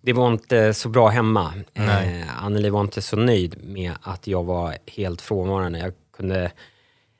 det 0.00 0.12
var 0.12 0.32
inte 0.32 0.74
så 0.74 0.88
bra 0.88 1.08
hemma. 1.08 1.54
Eh, 1.74 2.44
Anneli 2.44 2.70
var 2.70 2.80
inte 2.80 3.02
så 3.02 3.16
nöjd 3.16 3.64
med 3.64 3.92
att 4.02 4.26
jag 4.26 4.44
var 4.44 4.76
helt 4.86 5.20
frånvarande. 5.20 5.78
Jag 5.78 5.92
kunde, 6.16 6.44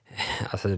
eh, 0.07 0.47
alltså, 0.51 0.69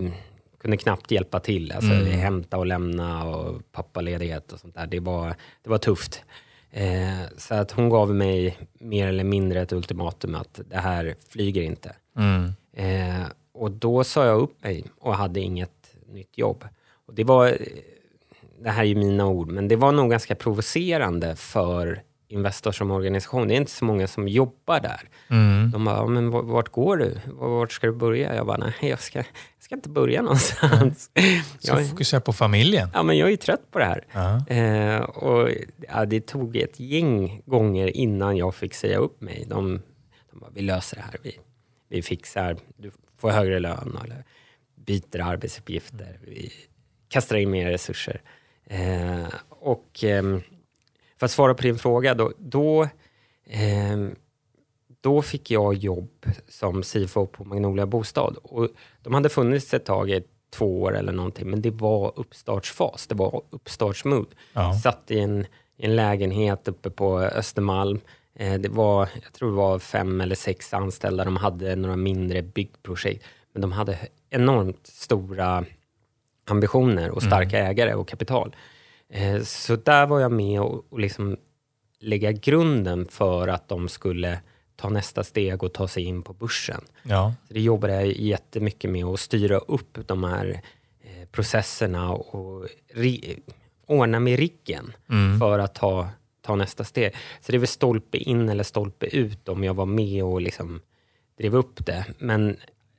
kunde 0.58 0.76
knappt 0.76 1.10
hjälpa 1.10 1.40
till. 1.40 1.72
Alltså, 1.72 1.92
Mm. 1.92 2.12
Hämta 2.12 2.58
och 2.58 2.66
lämna 2.66 3.24
och 3.24 3.72
pappaledighet 3.72 4.52
och 4.52 4.60
sånt 4.60 4.74
där. 4.74 4.86
Det 4.86 5.00
var, 5.00 5.34
det 5.62 5.70
var 5.70 5.78
tufft. 5.78 6.24
Eh, 6.70 7.20
så 7.36 7.54
att 7.54 7.70
hon 7.70 7.88
gav 7.88 8.14
mig 8.14 8.58
mer 8.78 9.08
eller 9.08 9.24
mindre 9.24 9.60
ett 9.62 9.72
ultimatum 9.72 10.34
att 10.34 10.60
det 10.70 10.78
här 10.78 11.14
flyger 11.28 11.62
inte. 11.62 11.96
Mm. 12.16 12.52
Eh, 12.72 13.26
och 13.54 13.70
då 13.70 14.04
sa 14.04 14.26
jag 14.26 14.40
upp 14.40 14.62
mig 14.64 14.84
och 15.00 15.14
hade 15.16 15.40
inget 15.40 15.96
nytt 16.12 16.38
jobb. 16.38 16.64
Och 17.06 17.14
det 17.14 17.24
var, 17.24 17.56
det 18.62 18.70
här 18.70 18.80
är 18.82 18.86
ju 18.86 18.94
mina 18.94 19.26
ord, 19.26 19.50
men 19.50 19.68
det 19.68 19.76
var 19.76 19.92
nog 19.92 20.10
ganska 20.10 20.34
provocerande 20.34 21.36
för 21.36 22.02
Investor 22.28 22.72
som 22.72 22.90
organisation. 22.90 23.48
Det 23.48 23.54
är 23.54 23.56
inte 23.56 23.70
så 23.72 23.84
många 23.84 24.06
som 24.06 24.28
jobbar 24.28 24.80
där. 24.80 25.00
Mm. 25.30 25.70
De 25.70 25.84
bara, 25.84 25.96
"Ja, 25.96 26.06
men 26.06 26.30
vart- 26.30 26.68
går 26.68 26.96
du? 26.96 27.16
Vart 27.32 27.72
ska 27.72 27.86
du 27.86 27.92
börja? 27.92 28.34
Jag 28.34 28.46
bara, 28.46 28.56
nej, 28.56 28.74
jag 28.80 29.00
ska, 29.00 29.18
jag 29.18 29.26
ska 29.60 29.74
inte 29.74 29.88
börja 29.88 30.22
någonstans. 30.22 31.10
Ska 31.12 31.22
Jag, 31.78 31.90
fokusera 31.90 32.20
på 32.20 32.32
familjen. 32.32 32.88
ja, 32.94 33.02
men 33.02 33.18
jag 33.18 33.32
är 33.32 33.36
trött 33.36 33.70
på 33.70 33.78
det 33.78 33.84
här. 33.84 34.04
Ja. 34.12 34.54
Eh, 34.54 35.00
och 35.00 35.50
ja, 35.88 36.04
det 36.04 36.26
tog 36.26 36.56
ett 36.56 36.80
gäng 36.80 37.42
gånger 37.46 37.96
innan 37.96 38.36
jag 38.36 38.54
fick 38.54 38.74
säga 38.74 38.98
upp 38.98 39.20
mig. 39.20 39.44
De, 39.48 39.82
de 40.30 40.38
bara, 40.40 40.50
vi 40.54 40.62
löser 40.62 40.96
det 40.96 41.02
här. 41.02 41.16
Vi, 41.22 41.38
vi 41.94 42.02
fixar, 42.02 42.56
du 42.76 42.90
får 43.18 43.30
högre 43.30 43.58
lön 43.58 43.98
eller 44.04 44.24
byter 44.74 45.20
arbetsuppgifter. 45.20 46.18
Vi 46.22 46.52
kastar 47.08 47.36
in 47.36 47.50
mer 47.50 47.70
resurser. 47.70 48.20
Eh, 48.64 49.26
och 49.48 50.04
ehm, 50.04 50.42
för 51.18 51.26
att 51.26 51.30
svara 51.30 51.54
på 51.54 51.62
din 51.62 51.78
fråga, 51.78 52.14
då, 52.14 52.32
då, 52.38 52.88
ehm, 53.46 54.14
då 55.00 55.22
fick 55.22 55.50
jag 55.50 55.74
jobb 55.74 56.26
som 56.48 56.82
CFO 56.82 57.26
på 57.26 57.44
Magnolia 57.44 57.86
Bostad. 57.86 58.36
Och 58.42 58.68
de 59.02 59.14
hade 59.14 59.28
funnits 59.28 59.74
ett 59.74 59.84
tag, 59.84 60.10
i 60.10 60.22
två 60.50 60.82
år 60.82 60.96
eller 60.96 61.12
någonting, 61.12 61.50
men 61.50 61.62
det 61.62 61.70
var 61.70 62.12
uppstartsfas. 62.16 63.06
Det 63.06 63.14
var 63.14 63.42
uppstartsmood. 63.50 64.26
Ja. 64.52 64.74
Satt 64.74 65.10
i 65.10 65.18
en, 65.18 65.46
i 65.76 65.84
en 65.84 65.96
lägenhet 65.96 66.68
uppe 66.68 66.90
på 66.90 67.20
Östermalm. 67.20 68.00
Eh, 68.34 68.54
det 68.60 68.68
var, 68.68 69.08
jag 69.22 69.32
tror 69.32 69.50
det 69.50 69.56
var 69.56 69.78
fem 69.78 70.20
eller 70.20 70.34
sex 70.34 70.74
anställda. 70.74 71.24
De 71.24 71.36
hade 71.36 71.76
några 71.76 71.96
mindre 71.96 72.42
byggprojekt. 72.42 73.24
Men 73.52 73.60
de 73.62 73.72
hade 73.72 73.98
enormt 74.30 74.86
stora 74.86 75.64
ambitioner 76.46 77.10
och 77.10 77.22
starka 77.22 77.58
ägare 77.58 77.94
och 77.94 78.08
kapital. 78.08 78.56
Eh, 79.08 79.42
så 79.42 79.76
där 79.76 80.06
var 80.06 80.20
jag 80.20 80.32
med 80.32 80.60
och, 80.60 80.98
liksom 80.98 81.36
lägga 82.00 82.32
grunden 82.32 83.06
för 83.10 83.48
att 83.48 83.68
de 83.68 83.88
skulle 83.88 84.40
ta 84.76 84.88
nästa 84.88 85.24
steg 85.24 85.62
och 85.62 85.72
ta 85.72 85.88
sig 85.88 86.02
in 86.02 86.22
på 86.22 86.32
börsen. 86.32 86.80
Ja. 87.02 87.34
Så 87.48 87.54
det 87.54 87.60
jobbade 87.60 87.94
jag 87.94 88.06
jättemycket 88.06 88.90
med 88.90 89.04
att 89.04 89.20
styra 89.20 89.58
upp 89.58 89.98
de 90.06 90.24
här 90.24 90.60
eh, 91.02 91.28
processerna 91.32 92.12
och 92.12 92.64
ordna 93.86 94.20
med 94.20 94.38
riggen 94.38 94.92
Mm. 95.10 95.38
för 95.38 95.58
att 95.58 95.74
ta, 95.74 96.08
ta 96.44 96.56
nästa 96.56 96.84
steg. 96.84 97.14
Så 97.40 97.52
det 97.52 97.56
är 97.56 97.58
väl 97.58 97.68
stolpe 97.68 98.18
in 98.18 98.48
eller 98.48 98.64
stolpe 98.64 99.06
ut 99.06 99.48
om 99.48 99.64
jag 99.64 99.74
var 99.74 99.86
med 99.86 100.24
och 100.24 100.40
liksom 100.40 100.80
drev 101.38 101.56
upp 101.56 101.86
det. 101.86 102.04
Men 102.18 102.56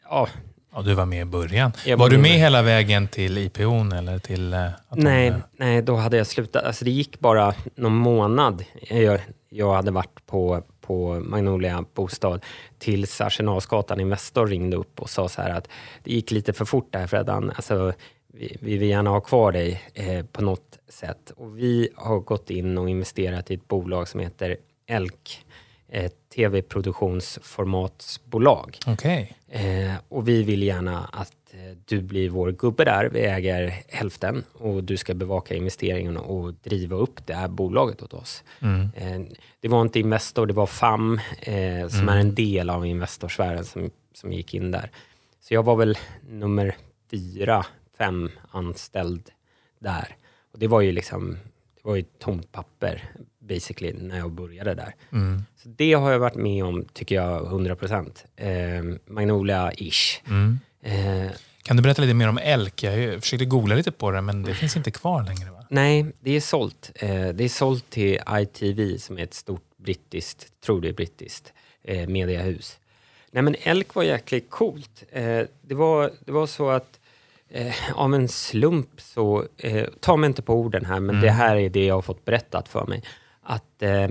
ja, 0.10 0.28
ja, 0.74 0.82
du 0.82 0.94
var 0.94 1.06
med 1.06 1.22
i 1.22 1.26
början. 1.26 1.72
Jag 1.86 1.98
var 1.98 2.06
var 2.06 2.10
du 2.10 2.18
med 2.18 2.32
med. 2.32 2.40
hela 2.40 2.62
vägen 2.62 3.08
till 3.08 3.38
IPOn 3.38 3.92
eller 3.92 4.20
till 4.20 4.54
eh, 4.54 4.70
nej, 4.90 5.34
nej, 5.52 5.82
då 5.82 5.96
hade 5.96 6.18
jag 6.18 6.28
slutat. 6.28 6.64
Alltså 6.64 6.86
det 6.86 6.92
gick 6.92 7.20
bara 7.20 7.54
någon 7.76 7.96
månad. 7.96 8.64
Jag, 8.90 9.20
jag 9.50 9.74
hade 9.74 9.92
varit 9.92 10.26
på, 10.26 10.64
på 10.82 11.20
Magnolia 11.20 11.86
Bostad 11.94 12.44
tills 12.78 13.22
Arsenalsgatan 13.22 14.00
Investor 14.00 14.48
ringde 14.48 14.78
upp 14.78 15.00
och 15.00 15.10
sa 15.10 15.30
så 15.30 15.42
här 15.42 15.50
att 15.50 15.68
det 16.04 16.12
gick 16.12 16.32
lite 16.32 16.54
för 16.54 16.66
fort 16.66 16.88
där 16.92 17.08
Freddan. 17.08 17.52
Alltså, 17.56 17.94
vi, 18.38 18.58
vi 18.60 18.78
vill 18.78 18.90
gärna 18.90 19.10
ha 19.10 19.22
kvar 19.22 19.52
dig 19.52 19.82
eh, 19.94 20.26
på 20.26 20.42
något 20.42 20.80
sätt. 20.88 21.32
Och 21.36 21.60
vi 21.60 21.90
har 21.96 22.20
gått 22.20 22.50
in 22.50 22.78
och 22.78 22.90
investerat 22.90 23.52
i 23.52 23.54
ett 23.54 23.68
bolag 23.68 24.08
som 24.08 24.20
heter 24.20 24.58
Elk, 24.88 25.46
ett 25.90 26.30
tv-produktionsformatsbolag. 26.36 28.78
Okej. 28.88 29.36
Eh, 29.50 29.94
och 30.10 30.28
vi 30.28 30.44
vill 30.44 30.64
gärna 30.64 31.06
att 31.06 31.34
eh, 31.52 31.60
du 31.86 32.02
blir 32.02 32.30
vår 32.30 32.52
gubbe 32.52 32.86
där. 32.86 33.10
Vi 33.10 33.20
äger 33.20 33.74
hälften 33.88 34.44
och 34.54 34.84
du 34.84 34.98
ska 34.98 35.14
bevaka 35.14 35.56
investeringen 35.56 36.18
och 36.18 36.54
driva 36.54 36.96
upp 36.96 37.28
det 37.28 37.34
här 37.34 37.48
bolaget 37.48 38.02
åt 38.02 38.14
oss. 38.14 38.44
Mm. 38.62 38.90
Eh, 38.96 39.22
det 39.60 39.68
var 39.68 39.82
inte 39.82 40.00
Investor, 40.00 40.46
det 40.46 40.54
var 40.54 40.68
FAM 40.68 41.20
eh, 41.42 41.88
som 41.88 42.10
är 42.10 42.18
en 42.18 42.36
del 42.36 42.70
av 42.70 42.86
Investorsfären 42.86 43.66
som, 43.66 43.90
som 44.14 44.34
gick 44.34 44.54
in 44.54 44.72
där. 44.72 44.92
Så 45.42 45.54
jag 45.54 45.64
var 45.64 45.76
väl 45.76 45.98
nummer 46.30 46.76
fyra, 47.12 47.66
fem 47.98 48.30
anställd 48.52 49.30
där. 49.80 50.16
Och 50.54 50.60
det 50.60 50.68
var 50.68 50.82
ju 50.82 50.92
liksom, 50.92 51.38
det 51.76 51.82
var 51.90 51.96
ju 51.96 52.02
tomt 52.20 52.52
papper 52.52 53.04
basically 53.40 53.94
när 53.94 54.18
jag 54.18 54.32
började 54.32 54.74
där. 54.74 54.96
Mm. 55.12 55.44
Så 55.56 55.70
det 55.70 55.94
har 55.94 56.12
jag 56.12 56.20
varit 56.20 56.36
med 56.36 56.64
om, 56.66 56.86
tycker 56.94 57.16
jag, 57.16 57.46
100 57.46 57.76
procent. 57.76 58.26
Eh, 58.36 58.48
Magnolia-ish. 59.06 60.22
Mm. 60.28 60.60
Eh, 60.82 61.32
Kan 61.64 61.78
du 61.78 61.84
berätta 61.84 62.02
lite 62.02 62.14
mer 62.14 62.30
om 62.30 62.38
Elk? 62.38 62.84
Jag 62.84 63.22
försökte 63.22 63.46
googla 63.46 63.76
lite 63.76 63.92
på 63.92 64.12
det, 64.12 64.22
men 64.22 64.44
det 64.44 64.54
finns 64.54 64.78
inte 64.78 64.92
kvar 64.92 65.24
längre 65.24 65.52
va? 65.52 65.66
nej, 65.70 66.06
det 66.20 66.32
är 66.32 66.42
sålt. 66.42 66.92
Eh, 66.96 67.28
det 67.28 67.44
är 67.44 67.50
sålt 67.50 67.90
till 67.90 68.20
ITV 68.30 68.98
som 68.98 69.18
är 69.18 69.24
ett 69.24 69.34
stort 69.34 69.64
brittiskt, 69.78 70.62
tror 70.62 70.82
det 70.82 70.90
är 70.90 70.94
brittiskt, 70.94 71.54
eh, 71.84 72.08
mediehus. 72.08 72.80
Nej 73.32 73.44
men 73.44 73.56
Elk 73.64 73.96
var 73.96 74.04
jäkligt 74.04 74.50
coolt. 74.50 75.04
Eh, 75.12 75.42
det, 75.62 75.76
var, 75.76 76.12
det 76.26 76.32
var 76.32 76.48
så 76.48 76.70
att 76.70 77.00
eh, 77.56 77.74
av 77.94 78.14
en 78.14 78.28
slump 78.28 79.02
så, 79.02 79.46
eh, 79.58 79.86
ta 80.00 80.16
mig 80.18 80.28
inte 80.28 80.42
på 80.42 80.54
orden 80.54 80.86
här, 80.86 81.00
men 81.00 81.22
det 81.22 81.30
här 81.30 81.56
är 81.56 81.70
det 81.70 81.86
jag 81.86 81.96
har 81.96 82.02
fått 82.02 82.26
berättat 82.26 82.68
för 82.68 82.86
mig. 82.86 83.04
Att 83.42 83.82
eh, 83.82 84.04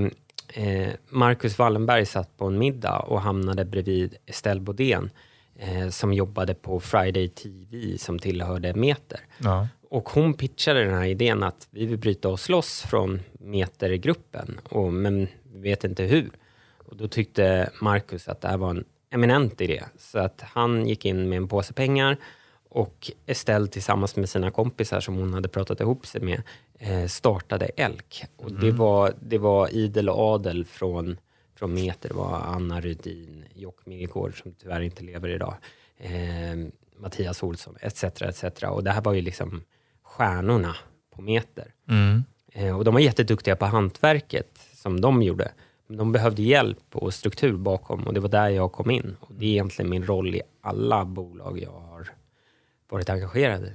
eh, 0.48 0.92
Marcus 1.08 1.58
Wallenberg 1.58 2.06
satt 2.06 2.36
på 2.36 2.46
en 2.46 2.58
middag 2.58 2.98
och 2.98 3.20
hamnade 3.20 3.64
bredvid 3.64 4.16
Estelle 4.26 4.60
Bodén 4.60 5.10
eh, 5.58 5.88
som 5.88 6.12
jobbade 6.12 6.54
på 6.54 6.80
Friday 6.80 7.28
TV 7.28 7.98
som 7.98 8.18
tillhörde 8.18 8.74
Meter. 8.74 9.20
Ja. 9.38 9.68
Och 9.90 10.08
hon 10.08 10.34
pitchade 10.34 10.84
den 10.84 10.94
här 10.94 11.04
idén 11.04 11.42
att 11.42 11.68
vi 11.70 11.86
vill 11.86 11.98
bryta 11.98 12.28
oss 12.28 12.48
loss 12.48 12.82
från 12.82 13.20
Metergruppen, 13.32 14.60
och, 14.68 14.92
men 14.92 15.28
vi 15.52 15.60
vet 15.60 15.84
inte 15.84 16.02
hur. 16.02 16.30
Och 16.78 16.96
då 16.96 17.08
tyckte 17.08 17.70
Marcus 17.80 18.28
att 18.28 18.40
det 18.40 18.48
här 18.48 18.56
var 18.56 18.70
en 18.70 18.84
eminent 19.10 19.60
idé. 19.60 19.82
Så 19.98 20.18
att 20.18 20.42
han 20.44 20.86
gick 20.86 21.04
in 21.04 21.28
med 21.28 21.36
en 21.36 21.48
påse 21.48 21.72
pengar 21.72 22.16
och 22.74 23.10
Estelle 23.26 23.66
tillsammans 23.66 24.16
med 24.16 24.28
sina 24.28 24.50
kompisar 24.50 25.00
som 25.00 25.14
hon 25.14 25.34
hade 25.34 25.48
pratat 25.48 25.80
ihop 25.80 26.06
sig 26.06 26.20
med 26.20 26.42
eh, 26.78 27.06
startade 27.06 27.66
Elk. 27.66 28.24
Och 28.36 28.52
det, 28.52 28.70
var, 28.70 29.14
det 29.20 29.38
var 29.38 29.74
idel 29.74 30.08
och 30.08 30.18
adel 30.18 30.64
från, 30.64 31.16
från 31.58 31.74
Meter. 31.74 32.08
Det 32.08 32.14
var 32.14 32.40
Anna 32.40 32.80
Rudin, 32.80 33.44
Jock 33.54 33.86
Millgård 33.86 34.42
som 34.42 34.52
tyvärr 34.52 34.80
inte 34.80 35.04
lever 35.04 35.28
idag, 35.28 35.54
eh, 35.96 36.12
Mattias 36.98 37.42
Olsson 37.42 37.76
etc. 37.80 38.04
etc. 38.04 38.62
Och 38.62 38.84
det 38.84 38.90
här 38.90 39.02
var 39.02 39.12
ju 39.12 39.20
liksom 39.20 39.62
stjärnorna 40.02 40.76
på 41.14 41.22
Meter. 41.22 41.74
Mm. 41.88 42.24
Eh, 42.52 42.76
och 42.76 42.84
de 42.84 42.94
var 42.94 43.00
jätteduktiga 43.00 43.56
på 43.56 43.66
hantverket 43.66 44.58
som 44.74 45.00
de 45.00 45.22
gjorde. 45.22 45.52
Men 45.86 45.96
de 45.96 46.12
behövde 46.12 46.42
hjälp 46.42 46.84
och 46.92 47.14
struktur 47.14 47.56
bakom 47.56 48.06
och 48.06 48.14
det 48.14 48.20
var 48.20 48.28
där 48.28 48.48
jag 48.48 48.72
kom 48.72 48.90
in. 48.90 49.16
Och 49.20 49.34
det 49.34 49.44
är 49.44 49.50
egentligen 49.50 49.90
min 49.90 50.06
roll 50.06 50.34
i 50.34 50.42
alla 50.60 51.04
bolag 51.04 51.58
jag 51.58 51.70
har 51.70 52.10
varit 52.88 53.10
engagerad 53.10 53.64
i. 53.64 53.72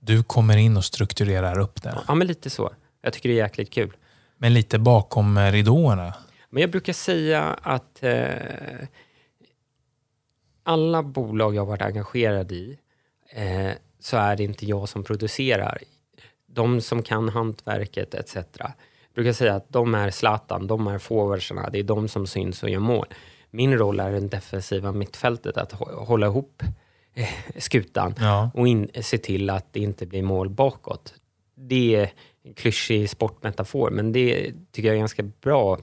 Du 0.00 0.22
kommer 0.22 0.56
in 0.56 0.76
och 0.76 0.84
strukturerar 0.84 1.58
upp 1.58 1.82
det. 1.82 1.98
Ja, 2.08 2.14
men 2.14 2.26
lite 2.26 2.50
så. 2.50 2.72
Jag 3.02 3.12
tycker 3.12 3.28
det 3.28 3.34
är 3.34 3.42
jäkligt 3.44 3.70
kul. 3.70 3.96
Men 4.36 4.54
lite 4.54 4.78
bakom 4.78 5.36
eh, 5.36 5.52
ridåerna. 5.52 6.14
Men 6.50 6.60
jag 6.60 6.70
brukar 6.70 6.92
säga 6.92 7.42
att 7.62 8.02
eh, 8.02 8.26
alla 10.62 11.02
bolag 11.02 11.54
jag 11.54 11.60
har 11.62 11.66
varit 11.66 11.82
engagerad 11.82 12.52
i 12.52 12.78
eh, 13.32 13.70
så 14.00 14.16
är 14.16 14.36
det 14.36 14.44
inte 14.44 14.66
jag 14.66 14.88
som 14.88 15.04
producerar. 15.04 15.78
De 16.46 16.80
som 16.80 17.02
kan 17.02 17.28
hantverket 17.28 18.14
etc. 18.14 18.34
Jag 18.36 18.72
brukar 19.14 19.32
säga 19.32 19.54
att 19.54 19.68
de 19.68 19.94
är 19.94 20.10
Zlatan, 20.10 20.66
de 20.66 20.86
är 20.86 20.98
forwardsarna, 20.98 21.70
det 21.70 21.78
är 21.78 21.82
de 21.82 22.08
som 22.08 22.26
syns 22.26 22.62
och 22.62 22.70
gör 22.70 22.80
mål. 22.80 23.06
Min 23.50 23.78
roll 23.78 24.00
är 24.00 24.12
den 24.12 24.28
defensiva 24.28 24.92
mittfältet, 24.92 25.56
att 25.56 25.72
hå- 25.72 26.04
hålla 26.04 26.26
ihop 26.26 26.62
skutan 27.56 28.14
Ja. 28.20 28.50
och 28.54 28.68
in, 28.68 28.88
se 29.02 29.18
till 29.18 29.50
att 29.50 29.72
det 29.72 29.80
inte 29.80 30.06
blir 30.06 30.22
mål 30.22 30.48
bakåt. 30.50 31.14
Det 31.56 31.94
är 31.96 32.10
en 32.44 32.54
klyschig 32.54 33.10
sportmetafor, 33.10 33.90
men 33.90 34.12
det 34.12 34.52
tycker 34.72 34.88
jag 34.88 34.94
är 34.94 34.98
ganska 34.98 35.22
bra 35.22 35.78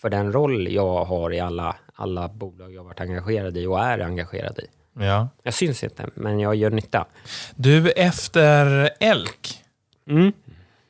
för 0.00 0.10
den 0.10 0.32
roll 0.32 0.68
jag 0.72 1.04
har 1.04 1.32
i 1.32 1.40
alla, 1.40 1.76
alla 1.94 2.28
bolag 2.28 2.72
jag 2.74 2.84
varit 2.84 3.00
engagerad 3.00 3.56
i 3.56 3.66
och 3.66 3.80
är 3.84 3.98
engagerad 3.98 4.58
i. 4.58 4.66
Ja. 5.04 5.28
Jag 5.42 5.54
syns 5.54 5.84
inte, 5.84 6.06
men 6.14 6.40
jag 6.40 6.54
gör 6.54 6.70
nytta. 6.70 7.06
Du, 7.56 7.90
efter 7.90 8.90
Elk, 9.00 9.58
Mm. 10.08 10.32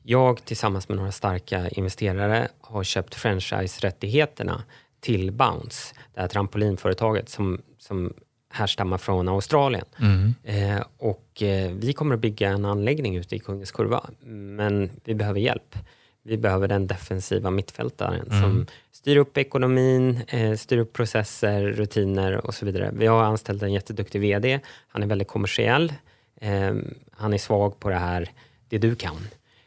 jag 0.02 0.44
tillsammans 0.44 0.88
med 0.88 0.98
några 0.98 1.12
starka 1.12 1.68
investerare 1.68 2.48
har 2.60 2.84
köpt 2.84 3.14
franchise-rättigheterna 3.14 4.62
till 5.00 5.32
Bounce, 5.32 5.94
det 6.14 6.20
här 6.20 6.28
trampolinföretaget 6.28 7.28
som, 7.28 7.62
som 7.78 8.14
härstammar 8.52 8.98
från 8.98 9.28
Australien. 9.28 9.84
Mm. 10.00 10.34
Eh, 10.44 10.82
och 10.98 11.42
eh, 11.42 11.72
vi 11.72 11.92
kommer 11.92 12.14
att 12.14 12.20
bygga 12.20 12.48
en 12.48 12.64
anläggning 12.64 13.16
ute 13.16 13.36
i 13.36 13.38
Kungens 13.38 13.70
Kurva, 13.70 14.10
men 14.56 14.90
vi 15.04 15.14
behöver 15.14 15.40
hjälp. 15.40 15.78
Vi 16.22 16.36
behöver 16.36 16.68
den 16.68 16.86
defensiva 16.86 17.50
mittfältaren 17.50 18.26
Mm. 18.30 18.42
som 18.42 18.66
styr 18.92 19.16
upp 19.16 19.38
ekonomin, 19.38 20.20
eh, 20.28 20.54
styr 20.56 20.78
upp 20.78 20.92
processer, 20.92 21.62
rutiner 21.62 22.46
och 22.46 22.54
så 22.54 22.66
vidare. 22.66 22.90
Vi 22.94 23.06
har 23.06 23.22
anställt 23.22 23.62
en 23.62 23.72
jätteduktig 23.72 24.20
VD. 24.20 24.60
Han 24.88 25.02
är 25.02 25.06
väldigt 25.06 25.28
kommersiell. 25.28 25.92
Eh, 26.40 26.74
han 27.12 27.32
är 27.32 27.38
svag 27.38 27.80
på 27.80 27.88
det 27.88 27.96
här, 27.98 28.30
det 28.68 28.78
du 28.78 28.94
kan. 28.94 29.16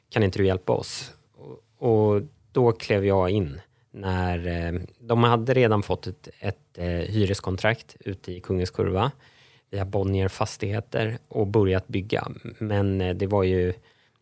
Kan 0.10 0.24
inte 0.24 0.39
du 0.39 0.46
hjälpa 0.46 0.74
oss? 0.74 1.12
Och, 1.77 1.89
och 1.89 2.22
då 2.51 2.72
klev 2.72 3.06
jag 3.06 3.30
in 3.30 3.62
när 3.92 4.48
eh, 4.48 4.82
de 5.00 5.24
hade 5.24 5.53
redan 5.53 5.84
fått 5.84 6.08
ett, 6.08 6.30
ett 6.39 6.77
eh, 6.77 6.86
hyreskontrakt 6.88 7.96
ute 8.00 8.32
i 8.32 8.39
Kungens 8.39 8.70
Kurva 8.70 9.12
via 9.70 9.86
Bonnier 9.86 10.27
Fastigheter 10.27 11.18
och 11.27 11.48
börjat 11.48 11.88
bygga. 11.88 12.27
Men 12.58 13.01
eh, 13.01 13.15
det 13.15 13.27
var 13.27 13.44
ju 13.44 13.74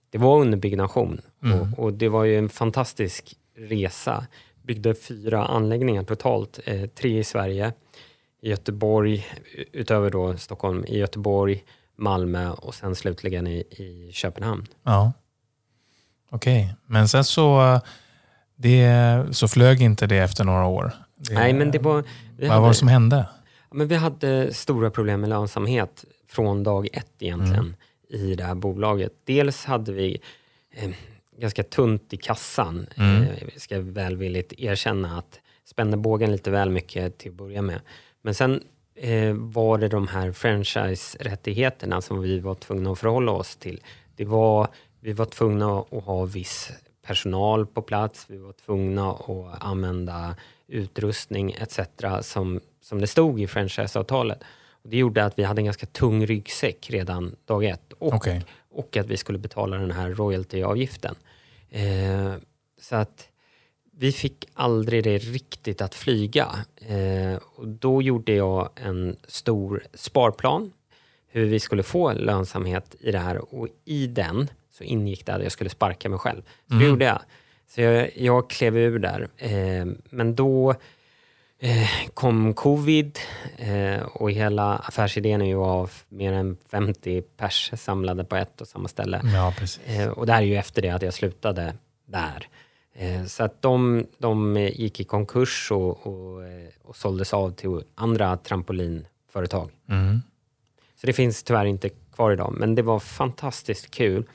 det 0.09 0.17
var 0.17 0.39
under 0.41 0.57
byggnation 0.57 1.21
Mm. 1.43 1.59
och, 1.59 1.79
och 1.79 1.93
det 1.93 2.09
var 2.09 2.23
ju 2.23 2.37
en 2.37 2.49
fantastisk 2.49 3.35
resa. 3.57 4.27
Byggde 4.63 4.93
fyra 4.95 5.45
anläggningar 5.45 6.03
totalt, 6.03 6.59
eh, 6.65 6.85
tre 6.85 7.19
i 7.19 7.23
Sverige, 7.23 7.73
i 8.41 8.49
Göteborg, 8.49 9.25
utöver 9.71 10.09
då 10.09 10.37
Stockholm, 10.37 10.85
i 10.87 10.97
Göteborg, 10.97 11.63
Malmö 12.01 12.49
och 12.49 12.75
sen 12.75 12.95
slutligen 12.95 13.47
i, 13.47 13.57
i 13.59 14.11
Köpenhamn. 14.13 14.67
Ja. 14.83 15.13
Okej, 16.29 16.75
men 16.85 17.07
sen 17.07 17.23
så, 17.23 17.79
det, 18.55 19.23
så 19.31 19.47
flög 19.47 19.81
inte 19.81 20.07
det 20.07 20.17
efter 20.17 20.43
några 20.43 20.65
år? 20.65 20.91
Det, 21.15 21.33
Nej, 21.33 21.53
men 21.53 21.71
det 21.71 21.79
var... 21.79 22.03
Vad 22.49 22.61
var 22.61 22.67
det 22.67 22.73
som 22.75 22.87
hände? 22.87 23.25
Men 23.71 23.87
vi 23.87 23.95
hade 23.95 24.53
stora 24.53 24.89
problem 24.89 25.21
med 25.21 25.29
lönsamhet 25.29 26.05
från 26.27 26.63
dag 26.63 26.87
ett 26.93 27.11
egentligen 27.19 27.75
Mm. 28.13 28.23
i 28.29 28.35
det 28.35 28.43
här 28.43 28.55
bolaget. 28.55 29.11
Dels 29.23 29.65
hade 29.65 29.91
vi 29.91 30.21
eh, 30.71 30.89
ganska 31.37 31.63
tunt 31.63 32.13
i 32.13 32.17
kassan. 32.17 32.87
Mm. 32.95 33.23
Eh, 33.23 33.29
ska 33.57 33.79
välvilligt 33.79 34.53
erkänna 34.53 35.17
att 35.17 35.39
spände 35.65 35.97
bågen 35.97 36.31
lite 36.31 36.51
väl 36.51 36.69
mycket 36.69 37.17
till 37.17 37.31
att 37.31 37.37
börja 37.37 37.61
med. 37.61 37.81
Men 38.21 38.35
sen 38.35 38.63
eh, 38.95 39.33
var 39.33 39.77
det 39.77 39.87
de 39.87 40.07
här 40.07 40.31
franchise-rättigheterna 40.31 42.01
som 42.01 42.21
vi 42.21 42.39
var 42.39 42.55
tvungna 42.55 42.91
att 42.91 42.99
förhålla 42.99 43.31
oss 43.31 43.55
till. 43.55 43.81
Det 44.15 44.25
var, 44.25 44.67
vi 44.99 45.13
var 45.13 45.25
tvungna 45.25 45.79
att 45.79 46.03
ha 46.03 46.25
viss 46.25 46.71
personal 47.01 47.67
på 47.67 47.81
plats. 47.81 48.25
Vi 48.29 48.37
var 48.37 48.53
tvungna 48.53 49.11
att 49.11 49.63
använda 49.63 50.35
utrustning 50.67 51.51
etc. 51.51 51.79
som, 52.21 52.59
som 52.81 53.01
det 53.01 53.07
stod 53.07 53.41
i 53.41 53.47
franchiseavtalet. 53.47 54.43
Det 54.83 54.97
gjorde 54.97 55.25
att 55.25 55.39
vi 55.39 55.43
hade 55.43 55.61
en 55.61 55.65
ganska 55.65 55.85
tung 55.85 56.25
ryggsäck 56.25 56.89
redan 56.89 57.35
dag 57.45 57.63
ett 57.63 57.93
och, 57.93 58.13
Okej. 58.13 58.45
och 58.71 58.97
att 58.97 59.07
vi 59.07 59.17
skulle 59.17 59.37
betala 59.37 59.77
den 59.77 59.91
här 59.91 60.09
royaltyavgiften. 60.09 61.15
Eh, 61.69 62.33
så 62.81 62.95
att 62.95 63.30
vi 64.01 64.11
fick 64.11 64.45
aldrig 64.53 65.03
det 65.03 65.17
riktigt 65.17 65.81
att 65.81 65.95
flyga. 65.95 66.47
Eh, 66.75 67.39
och 67.55 67.67
då 67.67 68.01
gjorde 68.01 68.33
jag 68.33 68.69
en 68.75 69.15
stor 69.27 69.83
sparplan 69.93 70.71
hur 71.27 71.45
vi 71.45 71.59
skulle 71.59 71.83
få 71.83 72.13
lönsamhet 72.13 72.95
i 72.99 73.11
det 73.11 73.19
här 73.19 73.55
och 73.55 73.67
i 73.85 74.07
den 74.07 74.49
så 74.71 74.83
ingick 74.83 75.25
det 75.25 75.33
att 75.33 75.43
jag 75.43 75.51
skulle 75.51 75.69
sparka 75.69 76.09
mig 76.09 76.19
själv. 76.19 76.41
Så 76.67 76.73
det 76.73 76.85
gjorde 76.85 77.05
jag. 77.05 77.21
Så 77.67 77.81
jag, 77.81 78.17
jag 78.17 78.49
klev 78.49 78.77
ur 78.77 78.99
där. 78.99 79.27
Eh, 79.37 79.85
men 80.09 80.35
då 80.35 80.75
eh, 81.59 81.89
kom 82.13 82.53
covid 82.53 83.19
eh, 83.57 84.01
och 84.01 84.31
hela 84.31 84.75
affärsidén 84.75 85.41
är 85.41 85.45
ju 85.45 85.59
av 85.59 85.91
mer 86.09 86.33
än 86.33 86.57
50 86.71 87.21
pers 87.21 87.71
samlade 87.75 88.23
på 88.23 88.35
ett 88.35 88.61
och 88.61 88.67
samma 88.67 88.87
ställe. 88.87 89.21
Ja, 89.33 89.53
precis. 89.57 89.81
Eh, 89.85 90.09
och 90.09 90.25
det 90.25 90.33
här 90.33 90.41
är 90.41 90.45
ju 90.45 90.55
efter 90.55 90.81
det 90.81 90.89
att 90.89 91.01
jag 91.01 91.13
slutade 91.13 91.73
där. 92.05 92.47
Eh, 92.93 93.25
så 93.25 93.43
att 93.43 93.61
de, 93.61 94.05
de 94.17 94.57
gick 94.57 94.99
i 94.99 95.03
konkurs 95.03 95.71
och, 95.71 96.07
och, 96.07 96.45
eh, 96.45 96.69
och 96.81 96.95
såldes 96.95 97.33
av 97.33 97.51
till 97.51 97.81
andra 97.95 98.37
trampolinföretag. 98.37 99.71
Mm. 99.89 100.21
Så 100.95 101.07
det 101.07 101.13
finns 101.13 101.43
tyvärr 101.43 101.65
inte 101.65 101.89
kvar 101.89 102.31
idag. 102.31 102.53
Men 102.57 102.75
det 102.75 102.81
var 102.81 102.99
fantastiskt 102.99 103.91
kul 103.91 104.25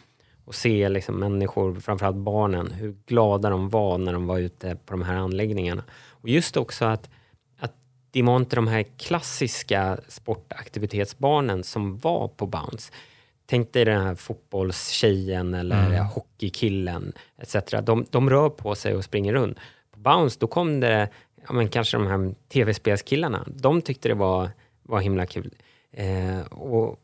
att 0.46 0.54
se 0.54 0.88
liksom 0.88 1.14
människor, 1.14 1.74
framförallt 1.80 2.16
barnen, 2.16 2.70
hur 2.70 2.96
glada 3.06 3.50
de 3.50 3.68
var 3.68 3.98
när 3.98 4.12
de 4.12 4.26
var 4.26 4.38
ute 4.38 4.76
på 4.76 4.92
de 4.92 5.02
här 5.02 5.14
anläggningarna. 5.14 5.84
Och 6.10 6.28
just 6.28 6.56
också 6.56 6.84
att, 6.84 7.10
att 7.58 7.74
det 8.10 8.22
var 8.22 8.36
inte 8.36 8.56
de 8.56 8.68
här 8.68 8.82
klassiska 8.82 9.98
sportaktivitetsbarnen 10.08 11.64
som 11.64 11.98
var 11.98 12.28
på 12.28 12.46
Bounce. 12.46 12.92
Tänk 13.46 13.72
dig 13.72 13.84
den 13.84 14.02
här 14.02 14.14
fotbollstjejen 14.14 15.54
eller 15.54 15.86
Mm. 15.86 16.06
hockeykillen 16.06 17.12
etc. 17.42 17.56
De, 17.82 18.06
de 18.10 18.30
rör 18.30 18.48
på 18.50 18.74
sig 18.74 18.94
och 18.94 19.04
springer 19.04 19.32
runt. 19.32 19.58
På 19.92 20.00
Bounce 20.00 20.36
då 20.40 20.46
kom 20.46 20.80
det 20.80 21.08
ja, 21.46 21.52
men 21.52 21.68
kanske 21.68 21.96
de 21.96 22.06
här 22.06 22.34
tv-spelskillarna. 22.52 23.44
De 23.46 23.82
tyckte 23.82 24.08
det 24.08 24.14
var, 24.14 24.50
var 24.82 25.00
himla 25.00 25.26
kul. 25.26 25.54
Eh, 25.92 26.40
och 26.52 26.96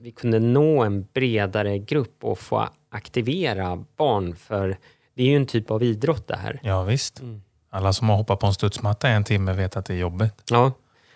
vi 0.00 0.10
kunde 0.10 0.38
nå 0.40 0.82
en 0.82 1.06
bredare 1.12 1.78
grupp 1.78 2.24
och 2.24 2.38
få 2.38 2.68
aktivera 2.90 3.84
barn 3.96 4.36
för 4.36 4.78
det 5.14 5.22
är 5.22 5.26
ju 5.26 5.36
en 5.36 5.46
typ 5.46 5.70
av 5.70 5.82
idrott 5.82 6.28
det 6.28 6.36
här. 6.36 6.60
Ja, 6.62 6.82
visst. 6.82 7.20
Mm. 7.20 7.42
Alla 7.70 7.92
som 7.92 8.08
har 8.08 8.16
hoppat 8.16 8.40
på 8.40 8.46
en 8.46 8.54
studsmatta 8.54 9.10
i 9.10 9.12
en 9.12 9.24
timme 9.24 9.52
vet 9.52 9.76
att 9.76 9.86
det 9.86 9.94
är 9.94 9.98
jobbigt. 9.98 10.34
Ja. 10.50 10.72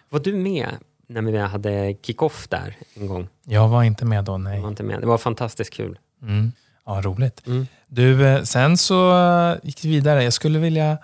Var 0.09 0.21
du 0.21 0.33
med 0.35 0.69
när 1.09 1.23
vi 1.23 1.39
hade 1.39 1.95
kick-off 2.03 2.47
där 2.49 2.77
en 2.95 3.07
gång? 3.07 3.29
Jag 3.45 3.69
var 3.69 3.83
inte 3.83 4.05
med 4.05 4.25
då, 4.25 4.33
Jag 4.33 4.41
nej. 4.41 4.61
var 4.61 4.69
inte 4.69 4.83
med. 4.83 5.01
Det 5.01 5.07
var 5.07 5.19
fantastiskt 5.19 5.73
kul. 5.73 5.99
Mm. 6.23 6.53
Ja, 6.87 7.01
roligt. 7.05 7.47
Mm. 7.47 7.67
Du, 7.87 8.27
eh, 8.27 8.43
sen 8.43 8.77
så 8.77 9.17
eh, 9.17 9.57
gick 9.63 9.85
vi 9.85 9.89
vidare. 9.89 10.25
Jag 10.25 10.33
skulle 10.33 10.59
vilja 10.59 10.99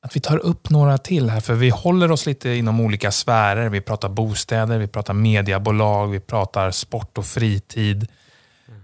att 0.00 0.16
vi 0.16 0.20
tar 0.20 0.38
upp 0.38 0.70
några 0.70 0.98
till 0.98 1.30
här, 1.30 1.40
för 1.40 1.54
vi 1.54 1.70
håller 1.70 2.10
oss 2.10 2.26
lite 2.26 2.50
inom 2.50 2.80
olika 2.80 3.10
sfärer. 3.10 3.68
Vi 3.68 3.80
pratar 3.80 4.08
bostäder, 4.08 4.78
vi 4.78 4.86
pratar 4.86 5.14
mediebolag, 5.14 6.06
vi 6.06 6.20
pratar 6.20 6.70
sport 6.70 7.18
och 7.18 7.26
fritid. 7.26 8.08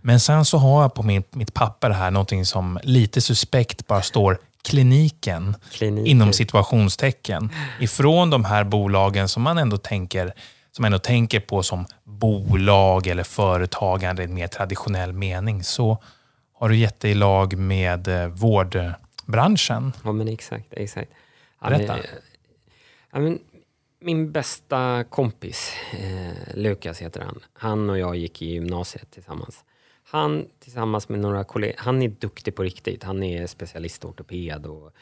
Men 0.03 0.21
sen 0.21 0.45
så 0.45 0.59
har 0.59 0.83
jag 0.83 0.95
på 0.95 1.03
min, 1.03 1.23
mitt 1.31 1.55
papper 1.55 1.91
här 1.91 2.11
någonting 2.11 2.45
som 2.47 2.79
lite 2.83 3.21
suspekt 3.21 3.87
bara 3.87 4.03
står 4.03 4.39
kliniken 4.63 5.57
Klinik. 5.73 6.07
inom 6.07 6.33
situationstecken. 6.33 7.51
Ifrån 7.81 8.31
de 8.31 8.45
här 8.45 8.65
bolagen 8.65 9.29
som 9.29 9.43
man 9.43 9.59
ändå 9.59 9.77
tänker, 9.77 10.35
som 10.73 10.85
ändå 10.85 10.99
tänker 10.99 11.41
på 11.41 11.63
som 11.63 11.87
bolag 12.05 13.07
eller 13.07 13.23
företagande 13.23 14.23
i 14.23 14.25
en 14.25 14.35
mer 14.35 14.47
traditionell 14.47 15.13
mening, 15.13 15.65
så 15.65 16.03
har 16.53 16.69
du 16.69 16.77
gett 16.77 17.01
dig 17.01 17.11
i 17.11 17.15
lag 17.15 17.59
med 17.59 18.09
eh, 18.09 18.27
vårdbranschen. 18.27 19.93
Ja, 20.05 20.13
men 20.13 20.29
exakt. 20.29 20.67
exakt. 20.71 21.13
Berätta. 21.61 21.93
men, 21.93 22.03
ja, 23.13 23.21
men, 23.21 23.39
min 24.01 24.33
bästa 24.33 25.05
kompis, 25.05 25.73
eh, 25.93 26.55
Lukas 26.55 26.99
heter 26.99 27.21
han. 27.21 27.41
Han 27.53 27.91
och 27.91 27.99
jag 27.99 28.17
gick 28.17 28.43
i 28.43 28.47
gymnasiet 28.47 29.11
tillsammans. 29.11 29.65
Han 30.05 30.47
tillsammans 30.59 31.09
med 31.09 31.21
några 31.21 31.45
kollegor, 31.45 31.77
han 31.79 32.03
är 32.03 32.09
duktig 32.09 32.55
på 32.55 32.63
riktigt. 32.63 33.03
Han 33.03 33.23
är 33.23 33.47
specialistortoped 33.47 34.67
och 34.67 34.93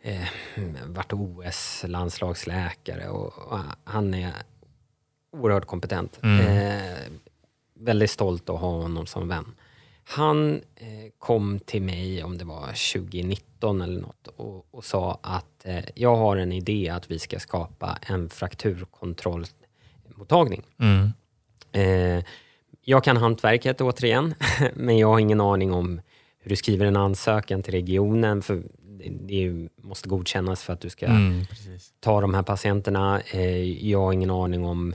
eh, 0.00 0.28
varit 0.86 1.12
OS-landslagsläkare 1.12 3.08
och, 3.08 3.52
och 3.52 3.58
han 3.84 4.14
är 4.14 4.32
oerhört 5.34 5.66
kompetent. 5.66 6.18
Mm. 6.22 6.40
Eh, 6.40 6.98
väldigt 7.80 8.10
stolt 8.10 8.50
att 8.50 8.60
ha 8.60 8.70
honom 8.70 9.06
som 9.06 9.28
vän. 9.28 9.54
Han 10.04 10.60
eh, 10.76 11.10
kom 11.18 11.58
till 11.58 11.82
mig, 11.82 12.24
om 12.24 12.38
det 12.38 12.44
var 12.44 12.66
2019 12.66 13.80
eller 13.80 14.00
något, 14.00 14.28
och, 14.36 14.66
och 14.70 14.84
sa 14.84 15.18
att 15.22 15.66
eh, 15.66 15.84
jag 15.94 16.16
har 16.16 16.36
en 16.36 16.52
idé 16.52 16.88
att 16.88 17.10
vi 17.10 17.18
ska 17.18 17.38
skapa 17.38 17.98
en 18.02 18.28
frakturkontrollmottagning. 18.28 20.62
Mm. 20.78 21.12
Eh, 21.72 22.24
jag 22.84 23.04
kan 23.04 23.16
hantverket 23.16 23.80
återigen, 23.80 24.34
men 24.74 24.98
jag 24.98 25.08
har 25.08 25.18
ingen 25.18 25.40
aning 25.40 25.72
om 25.72 26.00
hur 26.38 26.48
du 26.48 26.56
skriver 26.56 26.86
en 26.86 26.96
ansökan 26.96 27.62
till 27.62 27.72
regionen. 27.72 28.42
För 28.42 28.62
det, 29.10 29.68
måste 29.82 30.08
godkännas 30.08 30.62
för 30.62 30.72
att 30.72 30.80
du 30.80 30.90
ska 30.90 31.06
Mm, 31.06 31.44
ta 32.00 32.20
de 32.20 32.34
här 32.34 32.42
patienterna. 32.42 33.20
Eh, 33.20 33.88
jag 33.88 34.00
har 34.00 34.12
ingen 34.12 34.30
aning 34.30 34.64
om 34.64 34.94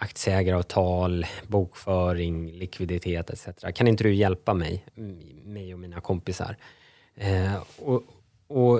aktieägaravtal, 0.00 1.26
bokföring, 1.46 2.52
likviditet 2.52 3.30
etc. 3.30 3.48
Kan 3.74 3.88
inte 3.88 4.04
du 4.04 4.14
hjälpa 4.14 4.54
mig, 4.54 4.84
mig 5.44 5.74
och 5.74 5.80
mina 5.80 6.00
kompisar? 6.00 6.56
Eh, 7.14 7.54
och 7.78 8.02
och 8.50 8.76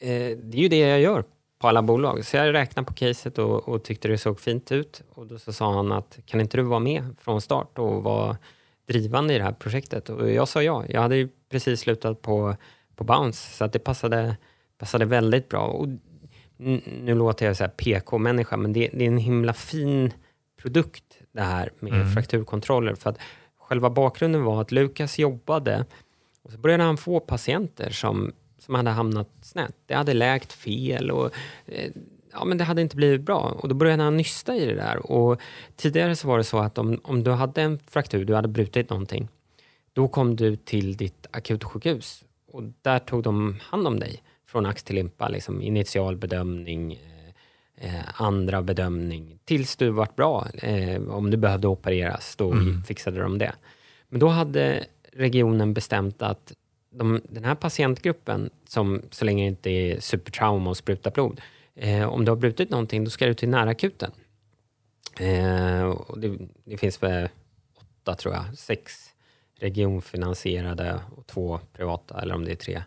eh, 0.00 0.36
det 0.38 0.58
är 0.58 0.62
ju 0.62 0.68
det 0.68 0.78
jag 0.78 1.00
gör 1.00 1.24
på 1.58 1.68
alla 1.68 1.82
bolag. 1.82 2.24
Så 2.24 2.36
jag 2.36 2.54
räknade 2.54 2.86
på 2.86 2.94
caset 2.94 3.38
och, 3.38 3.68
och 3.68 3.84
tyckte 3.84 4.08
det 4.08 4.18
såg 4.18 4.40
fint 4.40 4.72
ut. 4.72 5.02
Och 5.10 5.26
då 5.26 5.38
så 5.38 5.52
sa 5.52 5.74
han 5.74 5.92
att 5.92 6.18
kan 6.26 6.40
inte 6.40 6.56
du 6.56 6.62
vara 6.62 6.80
med 6.80 7.04
från 7.20 7.40
start 7.40 7.78
och 7.78 8.02
vara 8.02 8.36
drivande 8.86 9.34
i 9.34 9.38
det 9.38 9.44
här 9.44 9.52
projektet? 9.52 10.08
Och 10.08 10.30
jag 10.30 10.48
sa 10.48 10.62
ja. 10.62 10.84
Jag 10.88 11.00
hade 11.00 11.16
ju 11.16 11.28
precis 11.50 11.80
slutat 11.80 12.22
på, 12.22 12.56
på 12.96 13.04
Bounce 13.04 13.56
så 13.56 13.64
att 13.64 13.72
det 13.72 13.78
passade, 13.78 14.36
passade 14.78 15.04
väldigt 15.04 15.48
bra. 15.48 15.66
Och 15.66 15.88
nu 17.00 17.14
låter 17.14 17.46
jag 17.46 17.56
så 17.56 17.64
här 17.64 17.70
PK-människa, 17.70 18.56
men 18.56 18.72
det, 18.72 18.90
det 18.92 19.04
är 19.04 19.08
en 19.08 19.18
himla 19.18 19.52
fin 19.52 20.12
produkt 20.64 21.18
det 21.32 21.42
här 21.42 21.72
med 21.80 21.92
Mm. 21.92 22.10
frakturkontroller. 22.12 22.94
För 22.94 23.10
att 23.10 23.18
själva 23.58 23.90
bakgrunden 23.90 24.44
var 24.44 24.60
att 24.60 24.72
Lukas 24.72 25.18
jobbade 25.18 25.84
och 26.42 26.52
så 26.52 26.58
började 26.58 26.82
han 26.82 26.96
få 26.96 27.20
patienter 27.20 27.90
som, 27.90 28.32
som 28.58 28.74
hade 28.74 28.90
hamnat 28.90 29.28
snett. 29.42 29.74
Det 29.86 29.94
hade 29.94 30.14
läkt 30.14 30.52
fel 30.52 31.10
och 31.10 31.30
eh, 31.66 31.90
ja, 32.32 32.44
men 32.44 32.58
det 32.58 32.64
hade 32.64 32.82
inte 32.82 32.96
blivit 32.96 33.20
bra. 33.20 33.40
Och 33.58 33.68
då 33.68 33.74
började 33.74 34.02
han 34.02 34.16
nysta 34.16 34.56
i 34.56 34.66
det 34.66 34.74
där. 34.74 35.12
Och 35.12 35.40
tidigare 35.76 36.16
så 36.16 36.28
var 36.28 36.38
det 36.38 36.44
så 36.44 36.58
att 36.58 36.78
om, 36.78 37.00
om 37.04 37.22
du 37.24 37.30
hade 37.30 37.62
en 37.62 37.78
fraktur, 37.78 38.24
du 38.24 38.34
hade 38.34 38.48
brutit 38.48 38.90
någonting, 38.90 39.28
då 39.92 40.08
kom 40.08 40.36
du 40.36 40.56
till 40.56 40.96
ditt 40.96 41.26
akutsjukhus 41.30 42.24
och 42.52 42.62
där 42.82 42.98
tog 42.98 43.22
de 43.22 43.56
hand 43.62 43.86
om 43.86 44.00
dig 44.00 44.22
från 44.46 44.66
ax 44.66 44.84
till 44.84 44.94
limpa, 44.94 45.28
liksom 45.28 45.62
initial 45.62 46.16
bedömning, 46.16 46.98
eh, 47.84 48.22
andra 48.22 48.62
bedömning, 48.62 49.38
tills 49.44 49.76
du 49.76 49.90
vart 49.90 50.16
bra. 50.16 50.46
Eh, 50.54 51.02
om 51.08 51.30
du 51.30 51.36
behövde 51.36 51.68
opereras, 51.68 52.36
då 52.36 52.52
Mm. 52.52 52.82
fixade 52.84 53.20
de 53.20 53.38
det. 53.38 53.52
Men 54.08 54.20
då 54.20 54.28
hade 54.28 54.84
regionen 55.12 55.74
bestämt 55.74 56.22
att 56.22 56.52
de, 56.90 57.20
den 57.28 57.44
här 57.44 57.54
patientgruppen, 57.54 58.50
som 58.68 59.02
så 59.10 59.24
länge 59.24 59.42
det 59.44 59.48
inte 59.48 59.70
är 59.70 60.00
supertrauma 60.00 60.70
och 60.70 60.76
spruta 60.76 61.10
blod, 61.10 61.40
eh, 61.74 62.08
om 62.08 62.24
du 62.24 62.30
har 62.30 62.36
brutit 62.36 62.70
någonting, 62.70 63.04
då 63.04 63.10
ska 63.10 63.26
du 63.26 63.34
till 63.34 63.48
närakuten. 63.48 64.10
Eh, 65.20 65.82
och 65.84 66.20
det, 66.20 66.38
det 66.64 66.76
finns 66.76 67.02
väl 67.02 67.28
åtta, 67.80 68.14
tror 68.14 68.34
jag, 68.34 68.58
sex 68.58 69.10
regionfinansierade 69.58 71.00
och 71.16 71.26
två 71.26 71.60
privata, 71.72 72.20
eller 72.22 72.34
om 72.34 72.44
det 72.44 72.50
är 72.52 72.56
tre, 72.56 72.82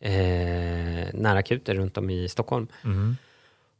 eh, 0.00 1.14
närakuter 1.14 1.74
runt 1.74 1.96
om 1.98 2.10
i 2.10 2.28
Stockholm. 2.28 2.66
Mm. 2.84 3.16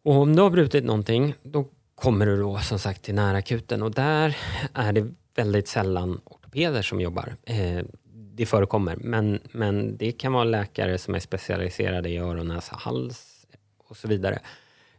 Och 0.02 0.14
om 0.14 0.36
du 0.36 0.42
har 0.42 0.50
brutit 0.50 0.84
någonting, 0.84 1.34
då 1.42 1.68
kommer 1.94 2.26
du 2.26 2.36
då 2.36 2.58
som 2.58 2.78
sagt 2.78 3.02
till 3.02 3.14
närakuten 3.14 3.82
och 3.82 3.90
där 3.90 4.36
är 4.74 4.92
det 4.92 5.12
väldigt 5.34 5.68
sällan 5.68 6.20
ortopeder 6.24 6.82
som 6.82 7.00
jobbar. 7.00 7.36
Eh, 7.44 7.84
det 8.12 8.46
förekommer, 8.46 8.96
men, 8.96 9.40
men 9.52 9.96
det 9.96 10.12
kan 10.12 10.32
vara 10.32 10.44
läkare 10.44 10.98
som 10.98 11.14
är 11.14 11.18
specialiserade 11.18 12.08
i 12.08 12.18
öron, 12.18 12.48
näsa, 12.48 12.76
hals 12.76 13.46
och 13.88 13.96
så 13.96 14.08
vidare. 14.08 14.38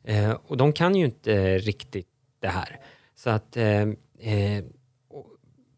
Eh, 0.04 0.32
och 0.48 0.58
de 0.58 0.74
kan 0.74 0.96
ju 0.96 1.06
inte 1.06 1.58
riktigt 1.58 2.08
det 2.40 2.48
här. 2.48 2.80
Så 3.16 3.30
att 3.30 3.58
eh, 3.58 3.82
eh, 4.20 4.64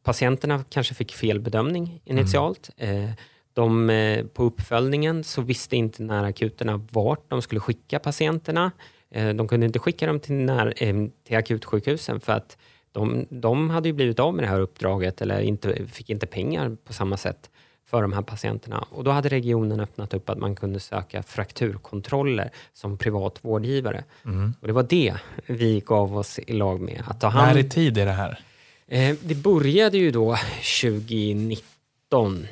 patienterna 0.03 0.63
kanske 0.69 0.93
fick 0.93 1.13
fel 1.13 1.39
bedömning 1.39 2.01
initialt. 2.05 2.69
Eh, 2.77 3.09
de, 3.53 3.89
eh, 3.89 4.25
på 4.25 4.43
uppföljningen 4.43 5.23
så 5.23 5.41
visste 5.41 5.75
inte 5.75 6.03
närakuterna 6.03 6.87
vart 6.91 7.29
de 7.29 7.41
skulle 7.41 7.59
skicka 7.59 7.99
patienterna. 7.99 8.71
Eh, 9.13 9.29
de 9.29 9.47
kunde 9.47 9.65
inte 9.65 9.79
skicka 9.79 10.07
dem 10.07 10.19
till, 10.19 10.35
när, 10.35 10.73
eh, 10.77 10.95
till 11.23 11.37
akutsjukhusen 11.37 12.19
för 12.19 12.33
att 12.33 12.57
de, 12.91 13.25
de 13.29 13.69
hade 13.69 13.89
ju 13.89 13.93
blivit 13.93 14.19
av 14.19 14.33
med 14.33 14.43
det 14.43 14.49
här 14.49 14.59
uppdraget 14.59 15.21
eller 15.21 15.39
inte, 15.39 15.87
fick 15.87 16.09
inte 16.09 16.25
pengar 16.25 16.77
på 16.85 16.93
samma 16.93 17.17
sätt 17.17 17.49
för 17.85 18.01
de 18.01 18.13
här 18.13 18.21
patienterna. 18.21 18.85
Och 18.89 19.03
då 19.03 19.11
hade 19.11 19.29
regionen 19.29 19.79
öppnat 19.79 20.13
upp 20.13 20.29
att 20.29 20.37
man 20.37 20.55
kunde 20.55 20.79
söka 20.79 21.23
frakturkontroller 21.23 22.49
som 22.73 22.97
privat 22.97 23.39
vårdgivare. 23.41 24.03
Mm. 24.25 24.53
Och 24.61 24.67
det 24.67 24.73
var 24.73 24.83
det 24.83 25.13
vi 25.45 25.79
gav 25.85 26.17
oss 26.17 26.39
i 26.39 26.53
lag 26.53 26.81
med. 26.81 27.03
Att 27.07 27.21
ta 27.21 27.29
När 27.29 27.35
hand 27.35 27.59
i 27.59 27.69
tid 27.69 27.97
är 27.97 28.05
det 28.05 28.11
här? 28.11 28.39
Eh, 28.87 29.15
det 29.21 29.35
började 29.35 29.97
ju 29.97 30.11
då 30.11 30.37
2019 30.81 32.47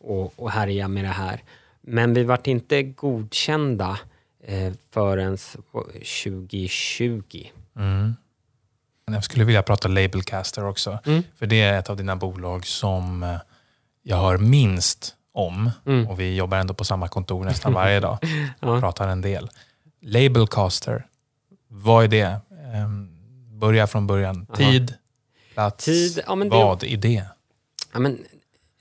och, 0.00 0.32
och 0.36 0.50
härja 0.50 0.88
med 0.88 1.04
det 1.04 1.08
här. 1.08 1.42
Men 1.80 2.14
vi 2.14 2.24
vart 2.24 2.46
inte 2.46 2.82
godkända 2.82 3.98
eh, 4.46 4.72
förrän 4.90 5.36
2020. 5.36 7.46
Mm. 7.76 8.14
Jag 9.10 9.24
skulle 9.24 9.44
vilja 9.44 9.62
prata 9.62 9.88
Labelcaster 9.88 10.64
också. 10.64 10.98
Mm. 11.06 11.22
För 11.34 11.46
det 11.46 11.60
är 11.60 11.78
ett 11.78 11.90
av 11.90 11.96
dina 11.96 12.16
bolag 12.16 12.66
som 12.66 13.22
eh, 13.22 13.36
jag 14.02 14.16
hör 14.16 14.38
minst 14.38 15.14
om. 15.32 15.70
Mm. 15.86 16.08
Och 16.08 16.20
vi 16.20 16.36
jobbar 16.36 16.58
ändå 16.58 16.74
på 16.74 16.84
samma 16.84 17.08
kontor 17.08 17.44
nästan 17.44 17.72
varje 17.72 18.00
dag. 18.00 18.18
Ja. 18.60 18.80
Pratar 18.80 19.08
en 19.08 19.20
del. 19.20 19.48
Labelcaster, 20.00 21.06
vad 21.68 22.04
är 22.04 22.08
det? 22.08 22.40
Ehm, 22.74 23.12
Börja 23.58 23.86
från 23.86 24.06
början. 24.06 24.46
Aha. 24.48 24.56
Tid, 24.56 24.94
plats, 25.54 25.84
Tid, 25.84 26.20
ja, 26.26 26.34
det- 26.36 26.48
vad 26.48 26.80
det? 26.80 27.24
Ja, 27.92 27.98
men 27.98 28.18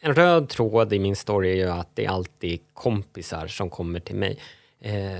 en 0.01 0.15
röd 0.15 0.49
tråd 0.49 0.93
i 0.93 0.99
min 0.99 1.15
story 1.15 1.51
är 1.51 1.55
ju 1.55 1.69
att 1.69 1.89
det 1.93 2.05
är 2.05 2.09
alltid 2.09 2.59
kompisar 2.73 3.47
som 3.47 3.69
kommer 3.69 3.99
till 3.99 4.15
mig. 4.15 4.39
Eh, 4.81 5.19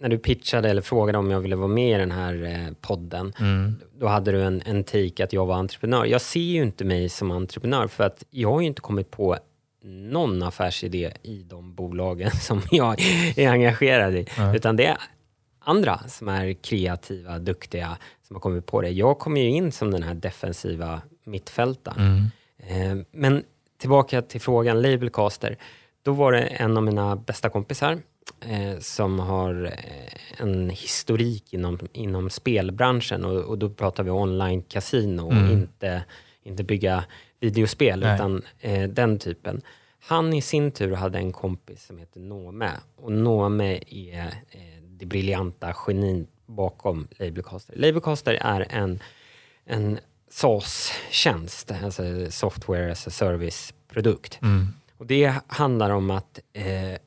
när 0.00 0.08
du 0.08 0.18
pitchade 0.18 0.70
eller 0.70 0.82
frågade 0.82 1.18
om 1.18 1.30
jag 1.30 1.40
ville 1.40 1.56
vara 1.56 1.68
med 1.68 1.94
i 1.96 1.98
den 2.00 2.10
här 2.10 2.44
eh, 2.44 2.74
podden, 2.80 3.32
Mm. 3.40 3.74
då 3.98 4.06
hade 4.06 4.32
du 4.32 4.42
en, 4.42 4.62
en 4.66 4.84
take 4.84 5.24
att 5.24 5.32
jag 5.32 5.46
var 5.46 5.54
entreprenör. 5.54 6.04
Jag 6.04 6.20
ser 6.20 6.40
ju 6.40 6.62
inte 6.62 6.84
mig 6.84 7.08
som 7.08 7.30
entreprenör 7.30 7.86
för 7.86 8.04
att 8.04 8.24
jag 8.30 8.50
har 8.52 8.60
ju 8.60 8.66
inte 8.66 8.80
kommit 8.80 9.10
på 9.10 9.36
någon 9.84 10.42
affärsidé 10.42 11.12
i 11.22 11.42
de 11.42 11.74
bolagen 11.74 12.30
som 12.40 12.62
jag 12.70 13.00
är 13.36 13.48
engagerad 13.50 14.14
i. 14.14 14.26
Nej. 14.38 14.56
Utan 14.56 14.76
det 14.76 14.86
är 14.86 14.96
andra 15.60 15.98
som 16.08 16.28
är 16.28 16.52
kreativa, 16.52 17.38
duktiga, 17.38 17.96
som 18.26 18.36
har 18.36 18.40
kommit 18.40 18.66
på 18.66 18.80
det. 18.80 18.88
Jag 18.90 19.18
kommer 19.18 19.40
ju 19.40 19.48
in 19.48 19.72
som 19.72 19.90
den 19.90 20.02
här 20.02 20.14
defensiva 20.14 21.00
mittfältaren. 21.24 22.30
Mm. 22.58 22.98
Eh, 22.98 23.04
Men 23.12 23.42
tillbaka 23.78 24.22
till 24.22 24.40
frågan, 24.40 24.82
Labelcaster. 24.82 25.56
Då 26.02 26.12
var 26.12 26.32
det 26.32 26.40
en 26.42 26.76
av 26.76 26.82
mina 26.82 27.16
bästa 27.16 27.48
kompisar 27.48 27.98
eh, 28.40 28.78
som 28.78 29.18
har 29.18 29.64
eh, 29.64 30.42
en 30.42 30.70
historik 30.70 31.52
inom, 31.52 31.78
inom 31.92 32.30
spelbranschen 32.30 33.24
och, 33.24 33.36
och 33.44 33.58
då 33.58 33.70
pratar 33.70 34.02
vi 34.02 34.10
online 34.10 34.62
kasino 34.62 35.26
och 35.26 35.32
Mm. 35.32 35.50
inte, 35.52 36.04
inte 36.42 36.64
bygga 36.64 37.04
videospel 37.40 38.00
Nej. 38.00 38.14
utan 38.14 38.42
eh, 38.60 38.88
den 38.88 39.18
typen. 39.18 39.62
Han 40.00 40.32
i 40.32 40.42
sin 40.42 40.70
tur 40.70 40.92
hade 40.94 41.18
en 41.18 41.32
kompis 41.32 41.86
som 41.86 41.98
heter 41.98 42.20
Nome 42.20 42.70
och 42.96 43.12
Nome 43.12 43.80
är 43.86 44.26
eh, 44.50 44.82
det 44.82 45.06
briljanta 45.06 45.72
genin 45.72 46.26
bakom 46.46 47.08
Labelcaster. 47.10 47.76
Labelcaster 47.76 48.38
är 48.40 48.66
en, 48.70 49.02
en 49.64 49.98
SaaS-tjänst, 50.30 51.72
alltså 51.84 52.02
software 52.30 52.92
as 52.92 53.06
a 53.06 53.10
service-produkt. 53.10 54.38
Mm. 54.42 54.66
Och 54.98 55.06
det 55.06 55.34
handlar 55.46 55.90
om 55.90 56.10
att 56.10 56.38
eh, 56.52 56.98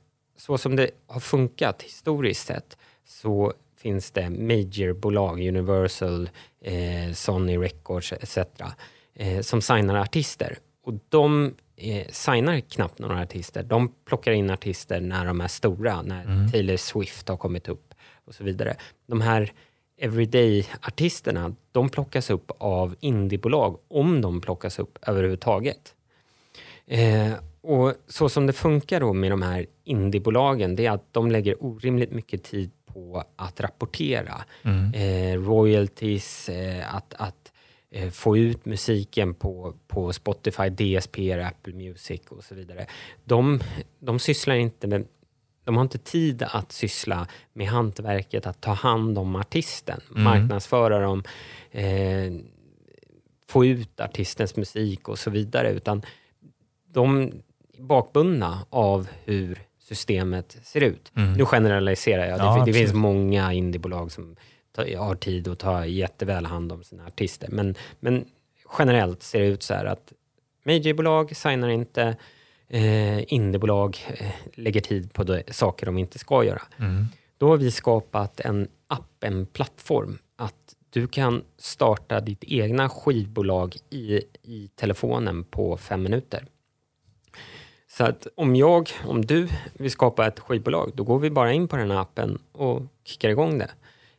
så 0.42 0.58
som 0.58 0.76
det 0.76 0.92
har 1.08 1.20
funkat 1.20 1.82
historiskt 1.82 2.48
sett 2.48 2.78
så 3.06 3.54
finns 3.78 4.12
det 4.12 4.30
majorbolag, 4.30 5.48
Universal, 5.48 6.30
eh, 6.62 7.14
Sony 7.14 7.58
Records 7.58 8.14
etc. 8.14 8.38
Eh, 9.16 9.42
som 9.42 9.62
signar 9.62 9.96
artister. 9.96 10.58
Och 10.84 10.94
de 11.10 11.54
eh, 11.76 12.08
signar 12.08 12.60
knappt 12.60 13.00
några 13.00 13.22
artister. 13.22 13.64
De 13.64 13.94
plockar 14.06 14.32
in 14.32 14.50
artister 14.50 15.02
när 15.02 15.26
de 15.26 15.42
är 15.42 15.48
stora, 15.48 16.02
när 16.02 16.24
Mm. 16.26 16.52
Taylor 16.52 16.78
Swift 16.78 17.28
har 17.28 17.38
kommit 17.38 17.70
upp 17.70 17.94
och 18.26 18.36
så 18.36 18.44
vidare. 18.44 18.76
De 19.08 19.22
här 19.22 19.54
everyday-artisterna, 19.98 21.56
de 21.72 21.90
plockas 21.90 22.30
upp 22.30 22.52
av 22.58 22.96
indiebolag 23.00 23.80
om 23.88 24.22
de 24.22 24.42
plockas 24.42 24.80
upp 24.80 24.98
överhuvudtaget. 25.02 25.96
Eh, 26.88 27.34
och 27.64 27.94
så 28.08 28.30
som 28.30 28.48
det 28.48 28.54
funkar 28.54 29.00
då 29.00 29.14
med 29.14 29.32
de 29.32 29.42
här 29.42 29.66
indiebolagen, 29.84 30.76
det 30.76 30.86
är 30.86 30.92
att 30.92 31.14
de 31.14 31.32
lägger 31.32 31.64
orimligt 31.64 32.12
mycket 32.12 32.44
tid 32.44 32.72
på 32.86 33.24
att 33.36 33.60
rapportera. 33.62 34.42
Mm. 34.64 34.94
Eh, 34.94 35.48
royalties, 35.50 36.50
eh, 36.50 36.96
att, 36.96 37.14
att 37.18 37.52
eh, 37.92 38.10
få 38.10 38.38
ut 38.38 38.66
musiken 38.66 39.34
på, 39.34 39.74
på 39.88 40.14
Spotify, 40.14 40.70
DSP, 40.70 41.34
Apple 41.34 41.74
Music 41.74 42.22
och 42.30 42.44
så 42.44 42.56
vidare. 42.56 42.86
De, 43.24 43.60
de 44.00 44.20
sysslar 44.20 44.56
inte 44.56 44.88
med 44.88 45.08
de 45.64 45.76
har 45.78 45.84
inte 45.84 45.98
tid 45.98 46.44
att 46.44 46.72
syssla 46.72 47.28
med 47.54 47.68
hantverket, 47.68 48.48
att 48.48 48.62
ta 48.62 48.72
hand 48.74 49.18
om 49.18 49.36
artisten, 49.36 50.02
Mm. 50.12 50.24
marknadsföra 50.24 51.00
dem, 51.00 51.24
eh, 51.72 52.34
få 53.48 53.66
ut 53.66 54.00
artistens 54.00 54.56
musik 54.56 55.10
och 55.10 55.20
så 55.20 55.30
vidare. 55.30 55.72
Utan 55.72 56.02
de 56.88 57.32
bakbundna 57.82 58.66
av 58.70 59.08
hur 59.26 59.62
systemet 59.80 60.58
ser 60.64 60.82
ut. 60.82 61.12
Mm. 61.16 61.34
Nu 61.34 61.46
generaliserar 61.46 62.26
jag. 62.26 62.40
Ja, 62.40 62.58
det, 62.60 62.72
det 62.72 62.78
finns 62.78 62.94
många 62.94 63.54
indiebolag 63.54 64.12
som 64.12 64.36
tar, 64.72 64.98
har 64.98 65.16
tid 65.16 65.48
att 65.48 65.60
ta 65.60 65.86
jätteväl 65.86 66.46
hand 66.46 66.72
om 66.72 66.84
sina 66.84 67.06
artister. 67.06 67.50
Men, 67.52 67.76
men 68.00 68.26
generellt 68.80 69.24
ser 69.24 69.40
det 69.40 69.48
ut 69.48 69.64
så 69.64 69.74
här 69.74 69.86
att 69.86 70.14
majorbolag 70.64 71.36
signar 71.36 71.70
inte, 71.70 72.16
eh, 72.70 73.34
indiebolag 73.34 73.98
eh, 74.18 74.32
lägger 74.54 74.82
tid 74.82 75.14
på 75.14 75.24
de, 75.24 75.44
saker 75.52 75.86
de 75.86 75.98
inte 75.98 76.20
ska 76.20 76.44
göra. 76.44 76.62
Mm. 76.78 77.06
Då 77.38 77.50
har 77.50 77.58
vi 77.58 77.72
skapat 77.72 78.40
en 78.40 78.68
app, 78.88 79.24
en 79.24 79.46
plattform, 79.46 80.18
att 80.36 80.76
du 80.90 81.08
kan 81.08 81.44
starta 81.58 82.20
ditt 82.20 82.44
egna 82.44 82.90
skivbolag 82.90 83.76
i, 83.90 84.22
i 84.42 84.70
telefonen 84.76 85.44
på 85.44 85.78
fem 85.78 86.04
minuter. 86.04 86.46
Så 87.98 88.04
att 88.04 88.28
om 88.36 88.56
jag, 88.56 88.90
om 89.08 89.26
du 89.26 89.48
vill 89.74 89.92
skapa 89.92 90.28
ett 90.28 90.40
skivbolag, 90.40 90.92
då 90.94 91.04
går 91.04 91.20
vi 91.20 91.30
bara 91.30 91.52
in 91.54 91.68
på 91.68 91.76
den 91.76 91.92
här 91.92 91.98
appen 92.02 92.40
och 92.52 92.82
kickar 93.06 93.30
igång 93.30 93.58
det. 93.58 93.70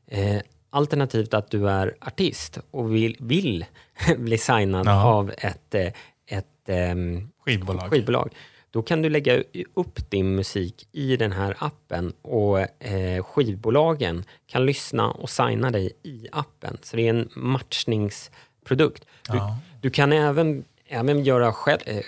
Eh, 0.06 0.42
alternativt 0.70 1.34
att 1.34 1.50
du 1.50 1.68
är 1.70 1.94
artist 2.00 2.58
och 2.70 2.94
vill, 2.94 3.16
vill 3.20 3.64
bli 4.18 4.38
signad 4.38 4.86
Ja. 4.86 5.04
av 5.04 5.32
ett, 5.38 5.74
eh, 5.74 5.92
ett 6.26 6.68
ehm, 6.68 7.28
Skivbolag. 7.44 7.90
skivbolag. 7.90 8.30
Då 8.70 8.82
kan 8.82 9.02
du 9.02 9.08
lägga 9.08 9.42
upp 9.74 10.10
din 10.10 10.34
musik 10.34 10.88
i 10.92 11.16
den 11.16 11.32
här 11.32 11.56
appen 11.58 12.12
och 12.22 12.84
eh, 12.84 13.22
skivbolagen 13.24 14.24
kan 14.46 14.66
lyssna 14.66 15.10
och 15.10 15.30
signa 15.30 15.70
dig 15.70 15.92
i 16.02 16.28
appen. 16.32 16.78
Så 16.82 16.96
det 16.96 17.06
är 17.06 17.10
en 17.10 17.28
matchningsprodukt. 17.34 19.04
Du, 19.30 19.40
du 19.80 19.90
kan 19.90 20.12
även, 20.12 20.64
även 20.86 21.24
göra 21.24 21.52
själv, 21.52 21.80
eh, 21.86 22.02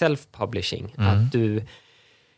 self-publishing. 0.00 0.94
Att 0.96 1.32
du 1.32 1.62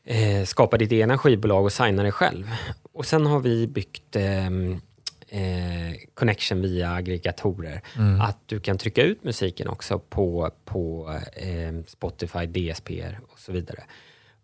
eh, 0.05 0.45
skapar 0.45 0.79
ditt 0.79 0.93
egna 0.93 1.19
skivbolag 1.19 1.65
och 1.65 1.73
signar 1.73 2.03
dig 2.03 2.13
själv. 2.13 2.51
Och 2.93 3.07
sen 3.07 3.27
har 3.27 3.41
vi 3.41 3.67
byggt 3.67 4.17
ehm, 4.17 4.81
eh, 5.29 5.95
connection 6.15 6.63
via 6.63 6.93
aggregatorer. 6.93 7.81
Att 8.21 8.39
du 8.47 8.61
kan 8.61 8.79
trycka 8.79 9.03
ut 9.03 9.25
musiken 9.25 9.69
också 9.69 9.99
på, 9.99 10.51
på 10.65 11.15
eh, 11.33 11.85
Spotify, 11.87 12.47
DSPR 12.47 13.21
och 13.29 13.39
så 13.39 13.53
vidare. 13.53 13.85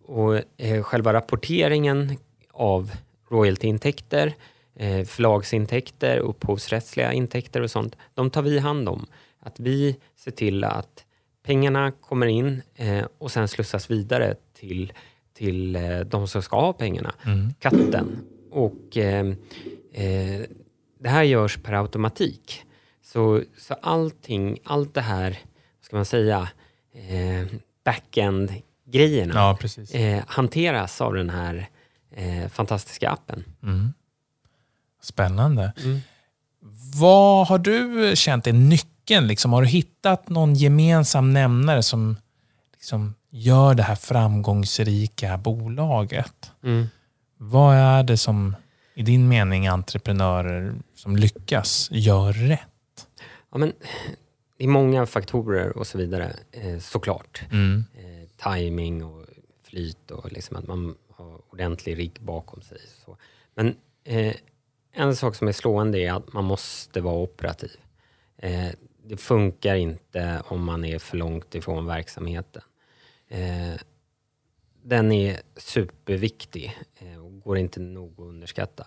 Och 0.07 0.40
eh, 0.57 0.83
själva 0.83 1.12
rapporteringen 1.12 2.16
av 2.53 2.90
royaltyintäkter, 3.31 4.35
eh, 4.77 5.05
förlagsintäkter, 5.05 6.18
upphovsrättsliga 6.18 7.12
intäkter 7.12 7.61
och 7.61 7.70
sånt, 7.70 7.96
de 8.14 8.31
tar 8.31 8.42
vi 8.42 8.59
hand 8.59 8.88
om. 8.88 9.07
Att 9.40 9.61
vi 9.61 9.96
ser 10.16 10.31
till 10.31 10.64
att 10.64 11.04
pengarna 11.44 11.90
kommer 11.90 12.26
in 12.26 12.62
eh, 12.74 13.04
och 13.18 13.30
sen 13.30 13.48
slussas 13.48 13.90
vidare 13.90 14.35
till, 14.59 14.92
till 15.37 15.76
eh, 15.76 16.00
de 16.00 16.28
som 16.28 16.42
ska 16.42 16.61
ha 16.61 16.72
pengarna, 16.72 17.14
katten. 17.59 18.24
Och 18.50 18.96
eh, 18.96 19.26
eh, 19.92 20.40
det 21.00 21.09
här 21.09 21.22
görs 21.22 21.59
per 21.62 21.72
automatik. 21.72 22.62
Så, 23.02 23.42
så 23.59 23.74
allting, 23.74 24.59
allt 24.64 24.94
det 24.94 25.00
här, 25.00 25.30
vad 25.30 25.85
ska 25.87 25.96
man 25.96 26.04
säga, 26.04 26.48
eh, 26.94 27.46
backend-grejerna 27.85 29.35
ja, 29.35 29.59
eh, 29.98 30.24
hanteras 30.26 31.00
av 31.00 31.14
den 31.14 31.30
här 31.30 31.68
eh, 32.11 32.48
fantastiska 32.48 33.11
appen. 33.11 33.44
Mm. 33.62 33.92
Spännande. 35.02 35.72
Vad 37.00 37.46
har 37.46 37.59
du 37.59 38.12
känt 38.16 38.46
är 38.46 38.52
nyckeln? 38.52 38.93
Liksom, 39.09 39.53
har 39.53 39.62
du 39.62 39.69
hittat 39.69 40.29
någon 40.29 40.55
gemensam 40.55 41.33
nämnare 41.33 41.83
som 41.83 42.17
liksom 42.73 43.14
gör 43.31 43.75
det 43.75 43.83
här 43.83 43.95
framgångsrika 43.95 45.38
bolaget? 45.38 46.53
Vad 47.37 47.77
är 47.77 48.03
det 48.03 48.17
som 48.17 48.57
i 48.95 49.03
din 49.03 49.29
mening 49.29 49.67
entreprenörer 49.67 50.75
som 50.95 51.17
lyckas 51.17 51.88
gör 51.90 52.33
rätt? 52.33 53.07
Ja, 53.53 53.59
men, 53.59 53.73
det 54.59 54.64
är 54.64 54.69
många 54.69 55.07
faktorer 55.07 55.79
och 55.79 55.87
så 55.87 55.99
vidare, 55.99 56.37
eh, 56.53 56.79
såklart. 56.79 57.43
Mm. 57.51 57.85
Eh, 57.95 58.53
timing 58.53 59.05
och 59.05 59.27
flyt 59.62 60.11
och 60.11 60.33
liksom 60.33 60.57
att 60.57 60.67
man 60.67 60.95
har 61.11 61.40
ordentlig 61.53 61.99
rigg 61.99 62.17
bakom 62.21 62.62
sig. 62.62 62.79
Så. 63.05 63.17
Men 63.55 63.77
eh, 64.05 64.35
en 64.93 65.17
sak 65.17 65.35
som 65.35 65.49
är 65.49 65.53
slående 65.53 65.99
är 65.99 66.12
att 66.12 66.33
man 66.33 66.45
måste 66.45 67.01
vara 67.01 67.14
operativ. 67.14 67.77
Eh, 68.37 68.69
det 69.05 69.17
funkar 69.17 69.75
inte 69.75 70.43
om 70.45 70.64
man 70.64 70.85
är 70.85 70.99
för 70.99 71.17
långt 71.17 71.55
ifrån 71.55 71.87
verksamheten. 71.87 72.62
Eh, 73.29 73.81
den 74.83 75.12
är 75.12 75.40
superviktig 75.57 76.79
eh, 76.99 77.25
och 77.25 77.40
går 77.40 77.59
inte 77.59 77.81
nog 77.81 78.12
att 78.12 78.27
underskatta. 78.27 78.87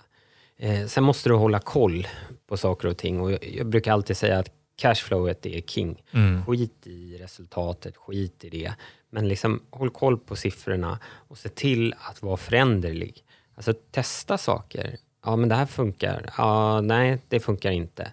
Eh, 0.57 0.85
sen 0.85 1.03
måste 1.03 1.29
du 1.29 1.35
hålla 1.35 1.59
koll 1.59 2.07
på 2.47 2.57
saker 2.57 2.87
och 2.87 2.97
ting 2.97 3.21
och 3.21 3.31
jag, 3.31 3.47
jag 3.47 3.67
brukar 3.67 3.93
alltid 3.93 4.17
säga 4.17 4.39
att 4.39 4.51
cashflowet 4.75 5.45
är 5.45 5.61
king. 5.61 6.03
Mm. 6.11 6.45
Skit 6.45 6.87
i 6.87 7.17
resultatet, 7.17 7.97
skit 7.97 8.43
i 8.43 8.49
det. 8.49 8.73
Men 9.09 9.27
liksom 9.27 9.61
håll 9.69 9.89
koll 9.89 10.17
på 10.17 10.35
siffrorna 10.35 10.99
och 11.03 11.37
se 11.37 11.49
till 11.49 11.95
att 11.97 12.21
vara 12.21 12.37
föränderlig. 12.37 13.23
Alltså 13.55 13.73
testa 13.91 14.37
saker. 14.37 14.97
Ja, 15.25 15.35
men 15.35 15.49
det 15.49 15.55
här 15.55 15.65
funkar. 15.65 16.33
Ja, 16.37 16.81
nej, 16.81 17.17
det 17.27 17.39
funkar 17.39 17.71
inte. 17.71 18.11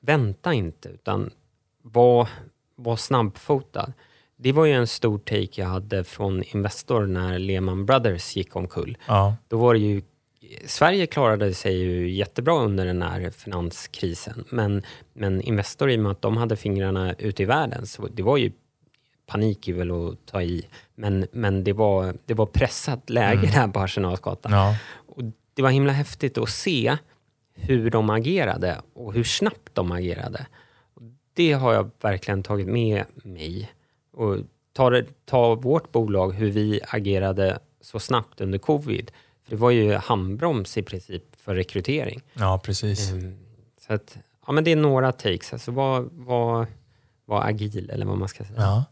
Vänta 0.00 0.52
inte, 0.52 0.88
utan 0.88 1.30
var, 1.82 2.28
var 2.76 2.96
snabbfotad. 2.96 3.92
Det 4.36 4.52
var 4.52 4.64
ju 4.64 4.72
en 4.72 4.86
stor 4.86 5.18
take 5.18 5.60
jag 5.60 5.66
hade 5.66 6.04
från 6.04 6.42
Investor 6.42 7.06
när 7.06 7.38
Lehman 7.38 7.86
Brothers 7.86 8.36
gick 8.36 8.56
omkull. 8.56 8.98
Ja. 9.06 9.36
Då 9.48 9.58
var 9.58 9.74
det 9.74 9.80
ju, 9.80 10.02
Sverige 10.66 11.06
klarade 11.06 11.54
sig 11.54 11.76
ju 11.78 12.10
jättebra 12.10 12.62
under 12.62 12.86
den 12.86 13.02
här 13.02 13.30
finanskrisen. 13.30 14.44
Men, 14.50 14.82
men 15.12 15.40
Investor, 15.40 15.90
i 15.90 15.96
och 15.96 16.00
med 16.00 16.12
att 16.12 16.22
de 16.22 16.36
hade 16.36 16.56
fingrarna 16.56 17.14
ute 17.14 17.42
i 17.42 17.46
världen, 17.46 17.86
så 17.86 18.06
det 18.06 18.22
var 18.22 18.36
ju 18.36 18.52
panik 19.26 19.68
är 19.68 19.72
väl 19.72 19.90
att 19.90 20.26
ta 20.26 20.42
i. 20.42 20.66
Men, 20.94 21.26
men 21.32 21.64
det, 21.64 21.72
var, 21.72 22.14
det 22.26 22.34
var 22.34 22.46
pressat 22.46 23.10
läge 23.10 23.50
där 23.54 23.68
på 23.68 23.80
Arsenalsgatan. 23.80 24.52
Ja. 24.52 24.76
Och 25.06 25.22
det 25.54 25.62
var 25.62 25.70
himla 25.70 25.92
häftigt 25.92 26.38
att 26.38 26.48
se 26.48 26.96
hur 27.60 27.90
de 27.90 28.10
agerade 28.10 28.80
och 28.94 29.12
hur 29.14 29.24
snabbt 29.24 29.74
de 29.74 29.92
agerade. 29.92 30.46
Det 31.34 31.52
har 31.52 31.72
jag 31.72 31.90
verkligen 32.00 32.42
tagit 32.42 32.66
med 32.66 33.04
mig. 33.14 33.72
Och 34.12 34.36
ta, 34.72 35.02
ta 35.24 35.54
vårt 35.54 35.92
bolag, 35.92 36.32
hur 36.34 36.50
vi 36.50 36.80
agerade 36.88 37.58
så 37.80 38.00
snabbt 38.00 38.40
under 38.40 38.58
covid. 38.58 39.10
För 39.44 39.50
det 39.50 39.56
var 39.56 39.70
ju 39.70 39.94
handbroms 39.94 40.78
i 40.78 40.82
princip 40.82 41.22
för 41.36 41.54
rekrytering. 41.54 42.22
ja, 42.32 42.60
precis. 42.64 43.10
Ehm, 43.10 43.38
Så 43.86 43.92
att, 43.94 44.16
ja, 44.46 44.52
men 44.52 44.64
det 44.64 44.72
är 44.72 44.76
några 44.76 45.12
takes. 45.12 45.52
Alltså 45.52 45.70
var, 45.70 46.08
var, 46.12 46.66
var 47.24 47.44
agil, 47.48 47.90
eller 47.90 48.06
vad 48.06 48.18
man 48.18 48.28
ska 48.28 48.44
säga. 48.44 48.60
Ja. 48.60 48.84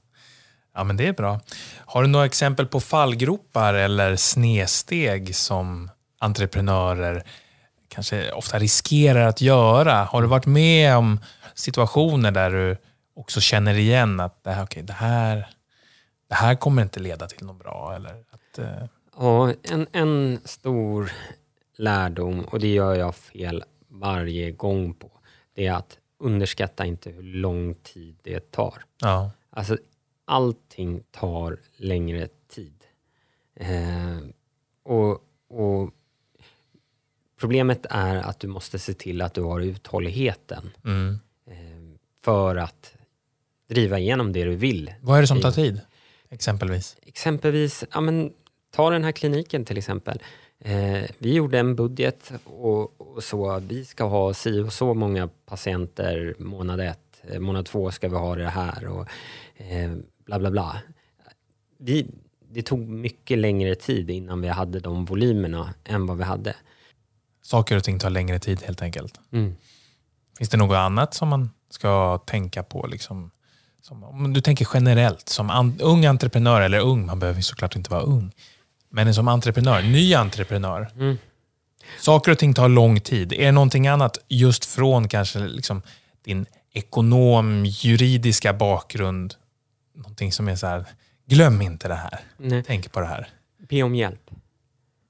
ja, 0.75 0.85
men 0.85 0.97
det 0.97 1.07
är 1.07 1.13
bra. 1.13 1.41
Har 1.79 2.03
du 2.03 2.09
några 2.09 2.27
exempel 2.27 2.67
på 2.67 2.81
fallgropar 2.81 3.75
eller 3.75 4.17
snedsteg 4.17 5.35
som 5.35 5.91
entreprenörer 6.19 7.23
kanske 7.89 8.31
ofta 8.33 8.59
riskerar 8.59 9.27
att 9.27 9.41
göra? 9.41 10.05
Har 10.05 10.23
du 10.23 10.29
varit 10.29 10.47
med 10.47 10.97
om 10.97 11.21
situationer 11.55 12.31
där 12.31 12.51
du 12.51 12.77
också 13.15 13.41
känner 13.41 13.75
igen 13.75 14.21
att 14.21 14.45
det 14.45 14.51
här, 14.51 14.63
okay, 14.63 14.83
det 14.83 14.93
här, 14.93 15.49
det 16.29 16.35
här 16.35 16.55
kommer 16.55 16.83
inte 16.83 17.01
leda 17.01 17.27
till 17.27 17.47
något 17.47 17.59
bra? 17.59 17.95
Eller 17.97 18.25
att, 18.31 18.59
eh, 18.59 18.89
Ja, 19.19 19.53
en, 19.63 19.87
en 19.93 20.41
stor 20.45 21.13
lärdom, 21.77 22.41
och 22.41 22.61
det 22.61 22.69
gör 22.75 22.95
jag 22.95 23.15
fel 23.15 23.65
varje 23.89 24.51
gång 24.51 24.95
på, 24.95 25.11
det 25.55 25.67
är 25.67 25.73
att 25.73 25.99
underskatta 26.19 26.87
inte 26.87 27.11
hur 27.11 27.23
lång 27.23 27.75
tid 27.75 28.17
det 28.23 28.51
tar. 28.51 28.85
ja. 29.01 29.31
Alltså, 29.51 29.77
allting 30.25 31.03
tar 31.11 31.59
längre 31.77 32.29
tid. 32.55 32.85
Eh, 33.55 34.19
och, 34.83 35.11
och 35.49 35.91
Problemet 37.41 37.87
är 37.91 38.17
att 38.17 38.41
du 38.41 38.47
måste 38.47 38.79
se 38.79 38.95
till 38.95 39.23
att 39.23 39.35
du 39.35 39.43
har 39.43 39.61
uthålligheten 39.61 40.71
Mm. 40.85 41.19
eh, 41.51 41.55
för 42.25 42.57
att 42.57 42.95
driva 43.69 43.99
igenom 43.99 44.33
det 44.33 44.45
du 44.45 44.55
vill 44.55 44.93
Vad 45.01 45.17
är 45.17 45.21
det 45.21 45.27
som 45.27 45.41
tar 45.41 45.51
tid? 45.51 45.81
Exempelvis. 46.31 46.97
exempelvis, 47.03 47.85
ja, 47.93 48.01
men, 48.01 48.33
ta 48.71 48.91
den 48.91 49.05
här 49.05 49.13
kliniken 49.13 49.65
till 49.65 49.79
exempel. 49.79 50.19
Eh, 50.59 51.03
vi 51.19 51.35
gjorde 51.35 51.59
en 51.59 51.77
budget 51.77 52.33
och, 52.45 53.01
och 53.01 53.25
så, 53.25 53.59
vi 53.69 53.85
ska 53.85 54.05
ha 54.05 54.35
si 54.35 54.61
och 54.61 54.73
så 54.73 54.95
många 54.95 55.29
patienter 55.47 56.35
månad 56.39 56.81
ett, 56.81 57.23
eh, 57.23 57.41
månad 57.41 57.67
två 57.67 57.91
ska 57.91 58.09
vi 58.09 58.17
ha 58.17 58.35
det 58.37 58.49
här 58.49 58.87
och 58.87 59.07
eh, 59.57 59.93
bla 60.25 60.39
bla 60.39 60.51
bla. 60.51 60.81
Vi, 61.79 62.07
det 62.51 62.63
tog 62.63 62.81
mycket 62.89 63.39
längre 63.39 63.75
tid 63.75 64.11
innan 64.11 64.41
vi 64.41 64.49
hade 64.49 64.81
de 64.81 65.05
volymerna 65.05 65.75
än 65.85 66.07
vad 66.07 66.19
vi 66.19 66.25
hade. 66.25 66.57
Saker 67.47 67.77
och 67.77 67.85
ting 67.85 67.99
tar 67.99 68.11
längre 68.11 68.39
tid 68.39 68.63
helt 68.63 68.83
enkelt. 68.83 69.21
Mm. 69.33 69.57
Finns 70.39 70.51
det 70.51 70.57
något 70.57 70.77
annat 70.77 71.15
som 71.15 71.29
man 71.29 71.51
ska 71.71 72.19
tänka 72.19 72.63
på? 72.63 72.87
Liksom, 72.87 73.31
som, 73.83 74.05
om 74.05 74.33
du 74.33 74.41
tänker 74.41 74.69
generellt, 74.75 75.29
som 75.29 75.51
an, 75.51 75.81
ung 75.81 76.07
entreprenör, 76.07 76.61
eller 76.61 76.81
ung, 76.81 77.07
man 77.07 77.19
behöver 77.19 77.41
såklart 77.41 77.77
inte 77.77 77.91
vara 77.91 78.01
ung. 78.01 78.33
Men 78.91 79.15
som 79.15 79.29
entreprenör, 79.29 79.83
ny 79.83 80.15
entreprenör. 80.15 80.91
Mm. 80.95 81.19
Saker 82.01 82.33
och 82.33 82.39
ting 82.39 82.55
tar 82.55 82.69
lång 82.69 83.01
tid. 83.01 83.33
Är 83.33 83.47
det 83.47 83.53
någonting 83.53 83.87
annat 83.87 84.19
just 84.29 84.65
från 84.65 85.09
kanske 85.09 85.39
liksom 85.39 85.83
din 86.25 86.47
ekonom, 86.73 87.65
juridiska 87.67 88.53
bakgrund? 88.53 89.35
Någonting 89.95 90.33
som 90.33 90.49
är 90.49 90.57
så 90.57 90.67
här, 90.67 90.85
glöm 91.27 91.63
inte 91.63 91.89
det 91.89 91.95
här. 91.95 92.21
Nej. 92.37 92.63
Tänk 92.67 92.93
på 92.93 93.01
det 93.01 93.07
här. 93.07 93.29
Be 93.69 93.83
om 93.83 93.95
hjälp. 93.95 94.31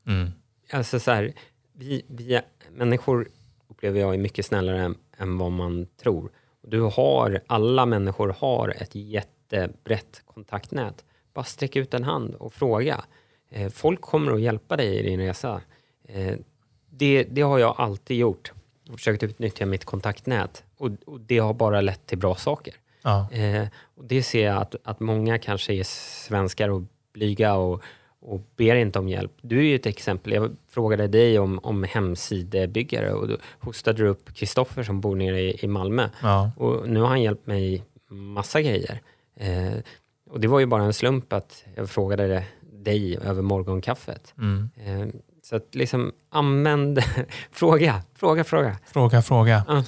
Mm. 0.07 0.33
Alltså 0.73 1.01
så 1.01 1.11
här, 1.11 1.33
vi, 1.77 2.03
vi 2.09 2.41
människor 2.73 3.29
upplever 3.69 4.01
jag 4.01 4.15
är 4.15 4.19
mycket 4.19 4.47
snällare 4.47 4.81
än, 4.83 4.99
än 5.19 5.39
vad 5.39 5.53
man 5.53 5.87
tror. 6.03 6.31
Du 6.63 6.81
har, 6.81 7.41
alla 7.47 7.87
människor 7.87 8.37
har 8.39 8.69
ett 8.69 8.95
jättebrett 8.95 10.23
kontaktnät. 10.27 11.05
Bara 11.35 11.45
sträck 11.45 11.77
ut 11.77 11.95
en 11.95 12.05
hand 12.05 12.35
och 12.35 12.53
fråga. 12.53 13.05
Eh, 13.51 13.71
folk 13.71 14.01
kommer 14.01 14.33
att 14.33 14.41
hjälpa 14.41 14.77
dig 14.77 14.99
i 14.99 15.03
din 15.03 15.21
resa. 15.21 15.61
Eh, 16.05 16.37
det, 16.91 17.25
det 17.25 17.43
har 17.43 17.59
jag 17.59 17.75
alltid 17.79 18.17
gjort. 18.17 18.53
Och 18.89 18.99
försökt 18.99 19.23
utnyttja 19.23 19.67
mitt 19.67 19.85
kontaktnät. 19.85 20.65
Och, 20.77 20.91
och 21.07 21.21
det 21.21 21.39
har 21.39 21.55
bara 21.55 21.81
lett 21.81 22.07
till 22.07 22.19
bra 22.19 22.35
saker. 22.35 22.75
Ja. 23.03 23.33
Eh, 23.33 23.69
och 23.97 24.05
det 24.05 24.23
ser 24.23 24.45
jag 24.45 24.57
att, 24.57 24.75
att 24.85 25.01
många 25.01 25.39
kanske 25.39 25.75
är 25.75 25.85
svenskar 25.85 26.69
och 26.69 26.83
blyga 27.13 27.55
och, 27.55 27.83
och 28.27 28.41
ber 28.57 28.75
inte 28.75 28.99
om 28.99 29.09
hjälp. 29.09 29.33
Du 29.43 29.59
är 29.59 29.63
ju 29.63 29.75
ett 29.77 29.87
exempel. 29.87 30.33
Jag 30.33 30.57
frågade 30.69 31.09
dig 31.09 31.39
om, 31.39 31.59
om 31.63 31.85
hemsidebyggare 31.85 33.13
och 33.13 33.29
då 33.29 33.37
hostade 33.59 34.03
du 34.03 34.09
upp 34.09 34.35
Kristoffer 34.35 34.83
som 34.83 35.01
bor 35.01 35.17
nere 35.17 35.41
i, 35.41 35.65
i 35.65 35.67
Malmö. 35.67 36.09
Ja. 36.23 36.51
Och 36.57 36.89
nu 36.89 37.01
har 37.01 37.09
han 37.09 37.23
hjälpt 37.23 37.47
mig 37.47 37.85
massa 38.09 38.61
grejer. 38.61 39.01
Eh, 39.37 39.75
och 40.31 40.41
det 40.41 40.49
var 40.49 40.61
ju 40.61 40.67
bara 40.67 40.83
en 40.83 40.93
slump 40.93 41.33
att 41.33 41.65
jag 41.75 41.91
frågade 41.91 42.45
dig 42.73 43.19
över 43.19 43.43
morgonkaffet. 43.43 44.35
Mm. 44.39 44.71
Eh, 44.77 45.15
så 45.43 45.57
att 45.57 45.75
liksom 45.75 46.13
använd, 46.31 47.03
fråga, 47.51 48.03
fråga, 48.15 48.45
fråga. 48.45 48.79
Fråga, 48.87 49.23
fråga. 49.23 49.65
Ja. 49.69 49.85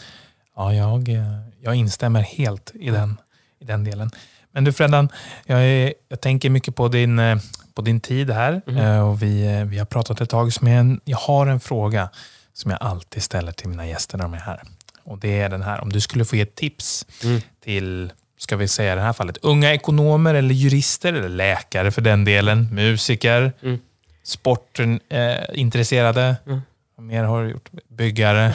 Ja, 0.56 0.74
jag, 0.74 1.08
eh, 1.08 1.38
jag 1.60 1.74
instämmer 1.74 2.20
helt 2.20 2.72
i 2.74 2.90
den, 2.90 3.16
i 3.60 3.64
den 3.64 3.84
delen. 3.84 4.10
Men 4.58 4.64
du 4.64 4.72
Freddan, 4.72 5.08
jag, 5.46 5.64
är, 5.64 5.94
jag 6.08 6.20
tänker 6.20 6.50
mycket 6.50 6.74
på 6.76 6.88
din, 6.88 7.18
eh, 7.18 7.38
på 7.74 7.82
din 7.82 8.00
tid 8.00 8.30
här. 8.30 8.60
Eh, 8.66 9.08
Och 9.08 9.22
vi, 9.22 9.46
eh, 9.46 9.64
vi 9.64 9.78
har 9.78 9.84
pratat 9.86 10.20
ett 10.20 10.30
tag. 10.30 10.52
Som 10.52 10.98
jag, 11.04 11.16
har 11.16 11.46
en 11.46 11.60
fråga 11.60 12.08
som 12.52 12.70
jag 12.70 12.82
alltid 12.82 13.22
ställer 13.22 13.52
till 13.52 13.68
mina 13.68 13.86
gäster 13.86 14.18
när 14.18 14.24
de 14.24 14.34
är 14.34 14.38
här. 14.38 14.62
Och 15.04 15.18
Det 15.18 15.40
är 15.40 15.48
den 15.48 15.62
här, 15.62 15.80
om 15.80 15.92
du 15.92 16.00
skulle 16.00 16.24
få 16.24 16.36
ge 16.36 16.42
ett 16.42 16.54
tips 16.54 17.06
Mm. 17.24 17.40
till, 17.64 18.12
ska 18.38 18.56
vi 18.56 18.68
säga 18.68 18.92
i 18.92 18.96
det 18.96 19.02
här 19.02 19.12
fallet, 19.12 19.36
unga 19.42 19.74
ekonomer 19.74 20.34
eller 20.34 20.54
jurister 20.54 21.12
eller 21.12 21.28
läkare 21.28 21.90
för 21.90 22.02
den 22.02 22.24
delen, 22.24 22.68
musiker, 22.74 23.52
Mm. 23.62 23.78
sportintresserade, 24.22 26.36
eh. 26.46 26.52
Mm. 26.52 26.60
mer 26.98 27.24
har 27.24 27.44
du 27.44 27.50
gjort? 27.50 27.68
Byggare. 27.88 28.54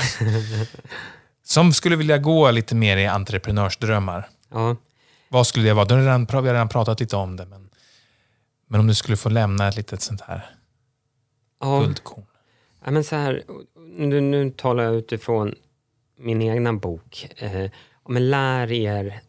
Som 1.46 1.74
skulle 1.74 1.96
vilja 1.96 2.18
gå 2.18 2.52
lite 2.52 2.76
mer 2.76 2.98
i 2.98 3.06
entreprenörsdrömmar. 3.08 4.28
Ja. 4.54 4.76
Vad 5.34 5.48
skulle 5.48 5.66
det 5.66 5.74
vara? 5.74 5.86
Du 5.86 5.94
har 5.94 6.02
redan, 6.02 6.26
vi 6.26 6.36
har 6.36 6.44
redan 6.44 6.70
pratat 6.70 7.00
lite 7.00 7.16
om 7.16 7.36
det. 7.36 7.46
Men, 7.46 7.70
men 8.68 8.80
om 8.80 8.88
du 8.88 8.96
skulle 8.96 9.18
få 9.18 9.30
lämna 9.30 9.68
ett 9.68 9.76
litet 9.76 10.02
sånt 10.02 10.22
här 10.22 10.56
Ja. 11.60 11.80
guldkorn. 11.80 12.26
Ja, 12.86 12.92
men 12.92 13.04
så 13.04 13.16
här, 13.16 13.44
nu, 13.98 14.22
nu 14.22 14.52
talar 14.52 14.84
jag 14.84 14.96
utifrån 14.96 15.56
min 16.18 16.42
egna 16.42 16.74
bok. 16.74 17.30
Eh, 17.38 17.72
men 18.10 18.30
lär 18.30 18.72
er 18.72 19.22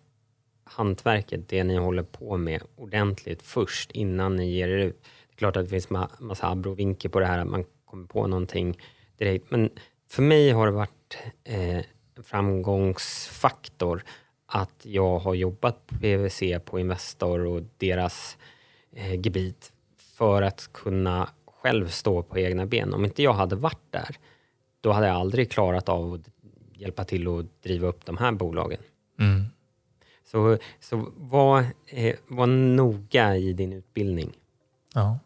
hantverket, 0.64 1.48
det 1.48 1.64
ni 1.64 1.76
håller 1.76 2.02
på 2.02 2.36
med, 2.36 2.62
ordentligt 2.76 3.42
först 3.42 3.90
innan 3.90 4.36
ni 4.36 4.50
ger 4.50 4.68
er 4.68 4.78
ut. 4.78 5.02
Det 5.02 5.34
är 5.34 5.36
klart 5.36 5.56
att 5.56 5.64
det 5.64 5.70
finns 5.70 5.90
ma 5.90 6.08
massa 6.20 6.48
abrovinker 6.50 7.08
på 7.08 7.20
det 7.20 7.26
här, 7.26 7.38
att 7.38 7.46
man 7.46 7.64
kommer 7.84 8.06
på 8.06 8.26
någonting 8.26 8.78
direkt. 9.18 9.50
Men 9.50 9.70
för 10.10 10.22
mig 10.22 10.50
har 10.50 10.66
det 10.66 10.72
varit 10.72 11.16
eh, 11.44 11.76
en 12.16 12.24
framgångsfaktor 12.24 14.02
att 14.54 14.86
jag 14.86 15.18
har 15.18 15.34
jobbat 15.34 15.86
på 15.86 15.94
PWC, 15.94 16.58
på 16.64 16.78
Investor 16.78 17.46
och 17.46 17.62
deras 17.76 18.36
eh, 18.92 19.20
gebit 19.20 19.72
för 19.98 20.42
att 20.42 20.72
kunna 20.72 21.28
själv 21.46 21.88
stå 21.88 22.22
på 22.22 22.38
egna 22.38 22.66
ben. 22.66 22.94
Om 22.94 23.04
inte 23.04 23.22
jag 23.22 23.32
hade 23.32 23.56
varit 23.56 23.90
där, 23.90 24.16
då 24.80 24.92
hade 24.92 25.06
jag 25.06 25.16
aldrig 25.16 25.50
klarat 25.50 25.88
av 25.88 26.14
att 26.14 26.20
hjälpa 26.74 27.04
till 27.04 27.28
att 27.28 27.62
driva 27.62 27.88
upp 27.88 28.06
de 28.06 28.16
här 28.16 28.32
bolagen. 28.32 28.80
Mm. 29.18 29.44
Så, 30.24 30.58
så 30.80 31.12
var, 31.16 31.66
eh, 31.86 32.14
var 32.28 32.46
noga 32.46 33.36
i 33.36 33.52
din 33.52 33.72
utbildning. 33.72 34.32
Ja. 34.94 35.18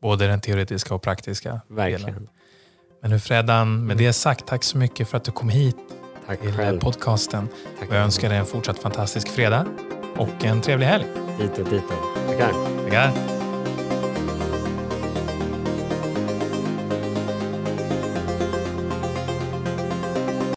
Både 0.00 0.26
den 0.26 0.40
teoretiska 0.40 0.94
och 0.94 1.02
praktiska 1.02 1.60
Verkligen. 1.68 2.06
delen. 2.06 2.28
Men 3.00 3.10
nu 3.10 3.18
Freddan, 3.18 3.86
med 3.86 3.96
det 3.96 4.12
sagt, 4.12 4.46
tack 4.46 4.64
så 4.64 4.78
mycket 4.78 5.08
för 5.08 5.16
att 5.16 5.24
du 5.24 5.32
kom 5.32 5.48
hit 5.48 6.03
Tack 6.26 6.40
till 6.40 6.52
själv. 6.52 6.80
podcasten. 6.80 7.48
Tack 7.78 7.88
Och 7.88 7.94
jag 7.94 8.02
önskar 8.02 8.28
dig 8.28 8.38
en 8.38 8.46
fortsatt 8.46 8.78
fantastisk 8.78 9.28
fredag 9.28 9.66
och 10.16 10.44
en 10.44 10.60
trevlig 10.60 10.86
helg. 10.86 11.04
Dito, 11.38 11.64
dito. 11.64 11.94
Tackar. 12.28 12.52
Tackar! 12.84 13.33